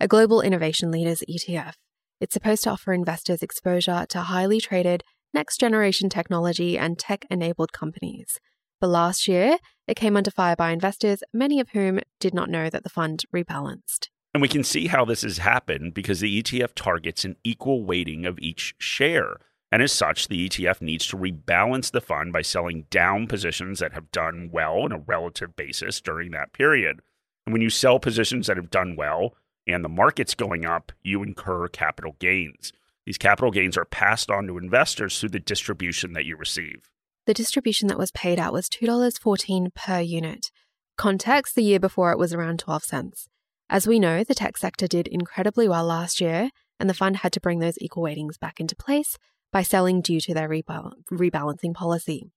a 0.00 0.08
global 0.08 0.40
innovation 0.40 0.90
leaders 0.90 1.22
ETF. 1.28 1.74
It's 2.20 2.32
supposed 2.32 2.64
to 2.64 2.70
offer 2.70 2.94
investors 2.94 3.42
exposure 3.42 4.06
to 4.08 4.20
highly 4.22 4.60
traded, 4.60 5.04
next 5.34 5.58
generation 5.58 6.08
technology 6.08 6.78
and 6.78 6.98
tech 6.98 7.24
enabled 7.30 7.72
companies. 7.72 8.38
But 8.80 8.88
last 8.88 9.28
year, 9.28 9.58
it 9.86 9.96
came 9.96 10.16
under 10.16 10.30
fire 10.30 10.56
by 10.56 10.70
investors, 10.70 11.22
many 11.32 11.60
of 11.60 11.70
whom 11.70 12.00
did 12.18 12.34
not 12.34 12.48
know 12.48 12.70
that 12.70 12.82
the 12.82 12.88
fund 12.88 13.24
rebalanced. 13.34 14.08
And 14.32 14.40
we 14.40 14.48
can 14.48 14.64
see 14.64 14.86
how 14.86 15.04
this 15.04 15.22
has 15.22 15.38
happened 15.38 15.92
because 15.94 16.20
the 16.20 16.42
ETF 16.42 16.74
targets 16.74 17.24
an 17.24 17.36
equal 17.44 17.84
weighting 17.84 18.24
of 18.24 18.38
each 18.38 18.74
share. 18.78 19.36
And 19.72 19.82
as 19.82 19.92
such, 19.92 20.28
the 20.28 20.48
ETF 20.48 20.80
needs 20.80 21.06
to 21.08 21.16
rebalance 21.16 21.90
the 21.90 22.00
fund 22.00 22.32
by 22.32 22.42
selling 22.42 22.86
down 22.90 23.26
positions 23.26 23.80
that 23.80 23.92
have 23.92 24.10
done 24.12 24.50
well 24.52 24.80
on 24.80 24.92
a 24.92 24.98
relative 24.98 25.56
basis 25.56 26.00
during 26.00 26.30
that 26.30 26.52
period. 26.52 27.00
And 27.46 27.52
when 27.52 27.62
you 27.62 27.70
sell 27.70 27.98
positions 27.98 28.46
that 28.46 28.56
have 28.56 28.70
done 28.70 28.96
well, 28.96 29.34
and 29.66 29.84
the 29.84 29.88
market's 29.88 30.34
going 30.34 30.64
up, 30.64 30.92
you 31.02 31.22
incur 31.22 31.68
capital 31.68 32.16
gains. 32.18 32.72
These 33.10 33.18
capital 33.18 33.50
gains 33.50 33.76
are 33.76 33.86
passed 33.86 34.30
on 34.30 34.46
to 34.46 34.56
investors 34.56 35.18
through 35.18 35.30
the 35.30 35.40
distribution 35.40 36.12
that 36.12 36.26
you 36.26 36.36
receive. 36.36 36.92
The 37.26 37.34
distribution 37.34 37.88
that 37.88 37.98
was 37.98 38.12
paid 38.12 38.38
out 38.38 38.52
was 38.52 38.68
$2.14 38.68 39.74
per 39.74 39.98
unit. 39.98 40.52
Context 40.96 41.56
the 41.56 41.64
year 41.64 41.80
before 41.80 42.12
it 42.12 42.20
was 42.20 42.32
around 42.32 42.60
12 42.60 42.84
cents. 42.84 43.28
As 43.68 43.84
we 43.84 43.98
know, 43.98 44.22
the 44.22 44.36
tech 44.36 44.56
sector 44.56 44.86
did 44.86 45.08
incredibly 45.08 45.68
well 45.68 45.84
last 45.84 46.20
year, 46.20 46.50
and 46.78 46.88
the 46.88 46.94
fund 46.94 47.16
had 47.16 47.32
to 47.32 47.40
bring 47.40 47.58
those 47.58 47.78
equal 47.80 48.04
weightings 48.04 48.38
back 48.38 48.60
into 48.60 48.76
place 48.76 49.18
by 49.50 49.62
selling 49.62 50.02
due 50.02 50.20
to 50.20 50.32
their 50.32 50.48
rebalancing 50.48 51.74
policy. 51.74 52.30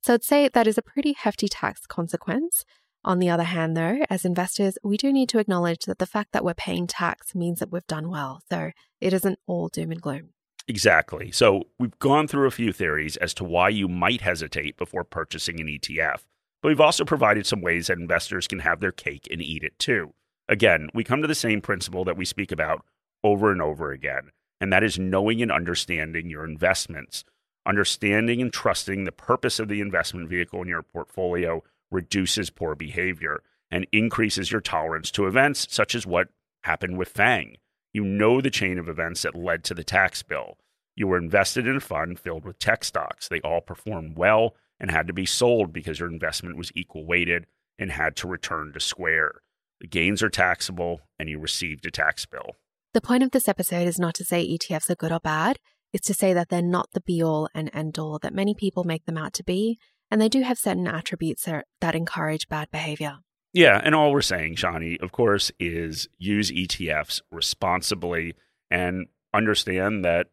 So 0.00 0.14
I'd 0.14 0.22
say 0.22 0.48
that 0.48 0.68
is 0.68 0.78
a 0.78 0.82
pretty 0.82 1.12
hefty 1.12 1.48
tax 1.48 1.88
consequence, 1.88 2.64
on 3.04 3.18
the 3.18 3.30
other 3.30 3.44
hand, 3.44 3.76
though, 3.76 4.04
as 4.10 4.24
investors, 4.24 4.76
we 4.84 4.96
do 4.96 5.12
need 5.12 5.28
to 5.30 5.38
acknowledge 5.38 5.86
that 5.86 5.98
the 5.98 6.06
fact 6.06 6.32
that 6.32 6.44
we're 6.44 6.54
paying 6.54 6.86
tax 6.86 7.34
means 7.34 7.58
that 7.60 7.72
we've 7.72 7.86
done 7.86 8.10
well. 8.10 8.42
So 8.50 8.72
it 9.00 9.12
isn't 9.12 9.38
all 9.46 9.68
doom 9.68 9.90
and 9.90 10.02
gloom. 10.02 10.30
Exactly. 10.68 11.32
So 11.32 11.64
we've 11.78 11.98
gone 11.98 12.28
through 12.28 12.46
a 12.46 12.52
few 12.52 12.72
theories 12.72 13.16
as 13.16 13.34
to 13.34 13.44
why 13.44 13.70
you 13.70 13.88
might 13.88 14.20
hesitate 14.20 14.76
before 14.76 15.04
purchasing 15.04 15.60
an 15.60 15.66
ETF, 15.66 16.24
but 16.62 16.68
we've 16.68 16.80
also 16.80 17.04
provided 17.04 17.46
some 17.46 17.62
ways 17.62 17.86
that 17.86 17.98
investors 17.98 18.46
can 18.46 18.60
have 18.60 18.80
their 18.80 18.92
cake 18.92 19.26
and 19.30 19.40
eat 19.40 19.64
it 19.64 19.78
too. 19.78 20.12
Again, 20.48 20.88
we 20.92 21.02
come 21.02 21.22
to 21.22 21.28
the 21.28 21.34
same 21.34 21.60
principle 21.60 22.04
that 22.04 22.16
we 22.16 22.24
speak 22.24 22.52
about 22.52 22.84
over 23.24 23.50
and 23.50 23.62
over 23.62 23.92
again, 23.92 24.30
and 24.60 24.72
that 24.72 24.84
is 24.84 24.98
knowing 24.98 25.40
and 25.42 25.50
understanding 25.50 26.28
your 26.28 26.44
investments, 26.44 27.24
understanding 27.66 28.42
and 28.42 28.52
trusting 28.52 29.04
the 29.04 29.12
purpose 29.12 29.58
of 29.58 29.68
the 29.68 29.80
investment 29.80 30.28
vehicle 30.28 30.62
in 30.62 30.68
your 30.68 30.82
portfolio 30.82 31.62
reduces 31.90 32.50
poor 32.50 32.74
behavior 32.74 33.42
and 33.70 33.86
increases 33.92 34.50
your 34.50 34.60
tolerance 34.60 35.10
to 35.12 35.26
events 35.26 35.66
such 35.70 35.94
as 35.94 36.06
what 36.06 36.28
happened 36.62 36.98
with 36.98 37.08
Fang. 37.08 37.56
You 37.92 38.04
know 38.04 38.40
the 38.40 38.50
chain 38.50 38.78
of 38.78 38.88
events 38.88 39.22
that 39.22 39.34
led 39.34 39.64
to 39.64 39.74
the 39.74 39.84
tax 39.84 40.22
bill. 40.22 40.58
You 40.96 41.08
were 41.08 41.18
invested 41.18 41.66
in 41.66 41.76
a 41.76 41.80
fund 41.80 42.18
filled 42.18 42.44
with 42.44 42.58
tech 42.58 42.84
stocks. 42.84 43.28
They 43.28 43.40
all 43.40 43.60
performed 43.60 44.16
well 44.16 44.54
and 44.78 44.90
had 44.90 45.06
to 45.06 45.12
be 45.12 45.26
sold 45.26 45.72
because 45.72 45.98
your 45.98 46.10
investment 46.10 46.56
was 46.56 46.72
equal 46.74 47.04
weighted 47.04 47.46
and 47.78 47.92
had 47.92 48.16
to 48.16 48.28
return 48.28 48.72
to 48.72 48.80
square. 48.80 49.42
The 49.80 49.86
gains 49.86 50.22
are 50.22 50.28
taxable 50.28 51.00
and 51.18 51.28
you 51.28 51.38
received 51.38 51.86
a 51.86 51.90
tax 51.90 52.26
bill. 52.26 52.56
The 52.92 53.00
point 53.00 53.22
of 53.22 53.30
this 53.30 53.48
episode 53.48 53.86
is 53.86 53.98
not 53.98 54.14
to 54.16 54.24
say 54.24 54.46
ETFs 54.46 54.90
are 54.90 54.96
good 54.96 55.12
or 55.12 55.20
bad, 55.20 55.58
it's 55.92 56.06
to 56.08 56.14
say 56.14 56.32
that 56.32 56.48
they're 56.48 56.62
not 56.62 56.90
the 56.92 57.00
be 57.00 57.22
all 57.22 57.48
and 57.54 57.70
end 57.72 57.98
all 57.98 58.18
that 58.20 58.34
many 58.34 58.54
people 58.54 58.84
make 58.84 59.06
them 59.06 59.16
out 59.16 59.32
to 59.34 59.44
be, 59.44 59.78
and 60.10 60.20
they 60.20 60.28
do 60.28 60.42
have 60.42 60.58
certain 60.58 60.86
attributes 60.86 61.46
that 61.80 61.94
encourage 61.94 62.48
bad 62.48 62.70
behavior. 62.70 63.18
Yeah, 63.52 63.80
and 63.82 63.94
all 63.94 64.12
we're 64.12 64.20
saying, 64.20 64.56
Shani, 64.56 65.00
of 65.02 65.12
course, 65.12 65.50
is 65.58 66.08
use 66.18 66.50
ETFs 66.50 67.20
responsibly 67.32 68.34
and 68.70 69.06
understand 69.34 70.04
that 70.04 70.28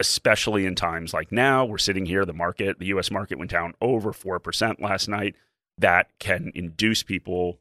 especially 0.00 0.64
in 0.64 0.74
times 0.74 1.12
like 1.12 1.32
now, 1.32 1.64
we're 1.64 1.78
sitting 1.78 2.06
here, 2.06 2.24
the 2.24 2.32
market, 2.32 2.78
the 2.78 2.86
US 2.86 3.10
market 3.10 3.38
went 3.38 3.50
down 3.50 3.74
over 3.80 4.12
4% 4.12 4.80
last 4.80 5.08
night. 5.08 5.34
That 5.76 6.08
can 6.18 6.50
induce 6.54 7.02
people 7.02 7.60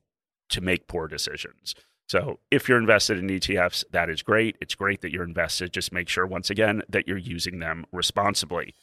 to 0.50 0.62
make 0.62 0.88
poor 0.88 1.08
decisions. 1.08 1.76
So 2.08 2.39
if 2.50 2.70
you're 2.70 2.78
invested 2.78 3.20
in 3.20 3.28
ETFs, 3.28 3.84
that 3.91 4.10
is 4.10 4.22
great. 4.22 4.56
It's 4.62 4.76
great 4.76 5.02
that 5.02 5.12
you're 5.12 5.24
invested. 5.24 5.74
Just 5.74 5.91
make 5.91 6.10
sure, 6.10 6.26
once 6.26 6.50
again, 6.50 6.82
that 6.89 7.08
you're 7.08 7.17
using 7.17 7.60
them 7.60 7.86
responsibly. 7.91 8.74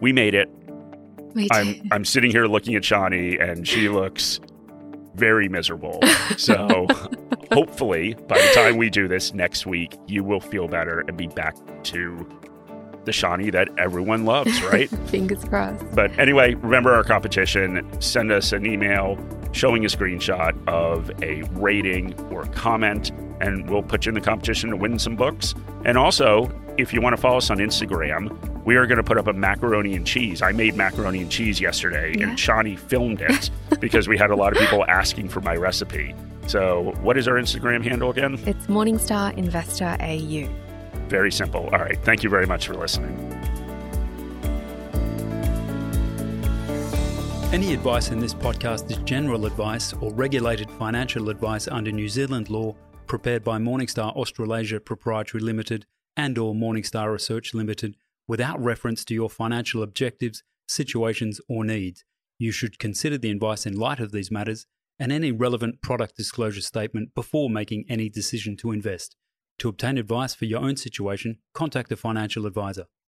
We 0.00 0.12
made 0.12 0.34
it. 0.34 0.48
I'm 1.52 1.88
I'm 1.90 2.04
sitting 2.04 2.30
here 2.30 2.46
looking 2.46 2.74
at 2.74 2.82
Shani, 2.82 3.40
and 3.42 3.66
she 3.66 3.88
looks 3.88 4.40
very 5.14 5.48
miserable. 5.48 6.00
So 6.36 6.86
hopefully 7.52 8.14
by 8.26 8.38
the 8.38 8.50
time 8.54 8.76
we 8.76 8.90
do 8.90 9.06
this 9.06 9.34
next 9.34 9.66
week, 9.66 9.96
you 10.06 10.24
will 10.24 10.40
feel 10.40 10.66
better 10.66 11.00
and 11.06 11.16
be 11.16 11.28
back 11.28 11.54
to 11.84 12.26
the 13.04 13.12
Shani 13.12 13.52
that 13.52 13.68
everyone 13.78 14.24
loves, 14.24 14.60
right? 14.62 14.88
Fingers 15.06 15.44
crossed. 15.44 15.84
But 15.94 16.18
anyway, 16.18 16.54
remember 16.54 16.92
our 16.92 17.04
competition. 17.04 17.86
Send 18.00 18.32
us 18.32 18.52
an 18.52 18.66
email 18.66 19.18
showing 19.52 19.84
a 19.84 19.88
screenshot 19.88 20.56
of 20.66 21.10
a 21.22 21.42
rating 21.52 22.14
or 22.30 22.46
comment, 22.46 23.10
and 23.40 23.68
we'll 23.70 23.82
put 23.82 24.06
you 24.06 24.10
in 24.10 24.14
the 24.14 24.20
competition 24.20 24.70
to 24.70 24.76
win 24.76 24.98
some 24.98 25.14
books. 25.14 25.54
And 25.84 25.96
also, 25.96 26.50
if 26.78 26.92
you 26.92 27.00
want 27.00 27.14
to 27.14 27.20
follow 27.20 27.36
us 27.36 27.50
on 27.50 27.58
Instagram, 27.58 28.36
we 28.64 28.76
are 28.76 28.86
going 28.86 28.96
to 28.96 29.04
put 29.04 29.18
up 29.18 29.26
a 29.26 29.32
macaroni 29.32 29.94
and 29.94 30.06
cheese. 30.06 30.42
I 30.42 30.52
made 30.52 30.74
macaroni 30.76 31.20
and 31.20 31.30
cheese 31.30 31.60
yesterday, 31.60 32.14
yeah. 32.16 32.28
and 32.28 32.38
Shani 32.38 32.78
filmed 32.78 33.20
it 33.20 33.50
because 33.80 34.08
we 34.08 34.16
had 34.16 34.30
a 34.30 34.36
lot 34.36 34.52
of 34.52 34.58
people 34.58 34.84
asking 34.86 35.28
for 35.28 35.40
my 35.40 35.54
recipe. 35.54 36.14
So, 36.46 36.94
what 37.00 37.16
is 37.16 37.28
our 37.28 37.34
Instagram 37.34 37.82
handle 37.82 38.10
again? 38.10 38.34
It's 38.46 38.66
Morningstar 38.66 39.36
Investor 39.36 39.96
AU. 40.00 40.48
Very 41.08 41.32
simple. 41.32 41.68
All 41.72 41.78
right. 41.78 41.98
Thank 42.02 42.22
you 42.22 42.30
very 42.30 42.46
much 42.46 42.66
for 42.66 42.74
listening. 42.74 43.14
Any 47.52 47.72
advice 47.72 48.10
in 48.10 48.18
this 48.18 48.34
podcast 48.34 48.90
is 48.90 48.96
general 49.04 49.46
advice 49.46 49.92
or 49.92 50.12
regulated 50.12 50.70
financial 50.72 51.28
advice 51.28 51.68
under 51.68 51.92
New 51.92 52.08
Zealand 52.08 52.50
law 52.50 52.74
prepared 53.06 53.44
by 53.44 53.58
Morningstar 53.58 54.14
Australasia 54.16 54.80
Proprietary 54.80 55.40
Limited 55.42 55.86
and 56.16 56.36
or 56.36 56.54
Morningstar 56.54 57.12
Research 57.12 57.54
Limited 57.54 57.96
without 58.26 58.62
reference 58.62 59.04
to 59.04 59.14
your 59.14 59.30
financial 59.30 59.82
objectives, 59.82 60.42
situations 60.66 61.40
or 61.48 61.64
needs. 61.64 62.04
You 62.38 62.52
should 62.52 62.78
consider 62.78 63.18
the 63.18 63.30
advice 63.30 63.66
in 63.66 63.76
light 63.76 64.00
of 64.00 64.12
these 64.12 64.30
matters 64.30 64.66
and 64.98 65.12
any 65.12 65.32
relevant 65.32 65.82
product 65.82 66.16
disclosure 66.16 66.60
statement 66.60 67.14
before 67.14 67.50
making 67.50 67.84
any 67.88 68.08
decision 68.08 68.56
to 68.58 68.72
invest. 68.72 69.16
To 69.58 69.68
obtain 69.68 69.98
advice 69.98 70.34
for 70.34 70.46
your 70.46 70.60
own 70.60 70.76
situation, 70.76 71.38
contact 71.52 71.92
a 71.92 71.96
financial 71.96 72.46
advisor. 72.46 72.86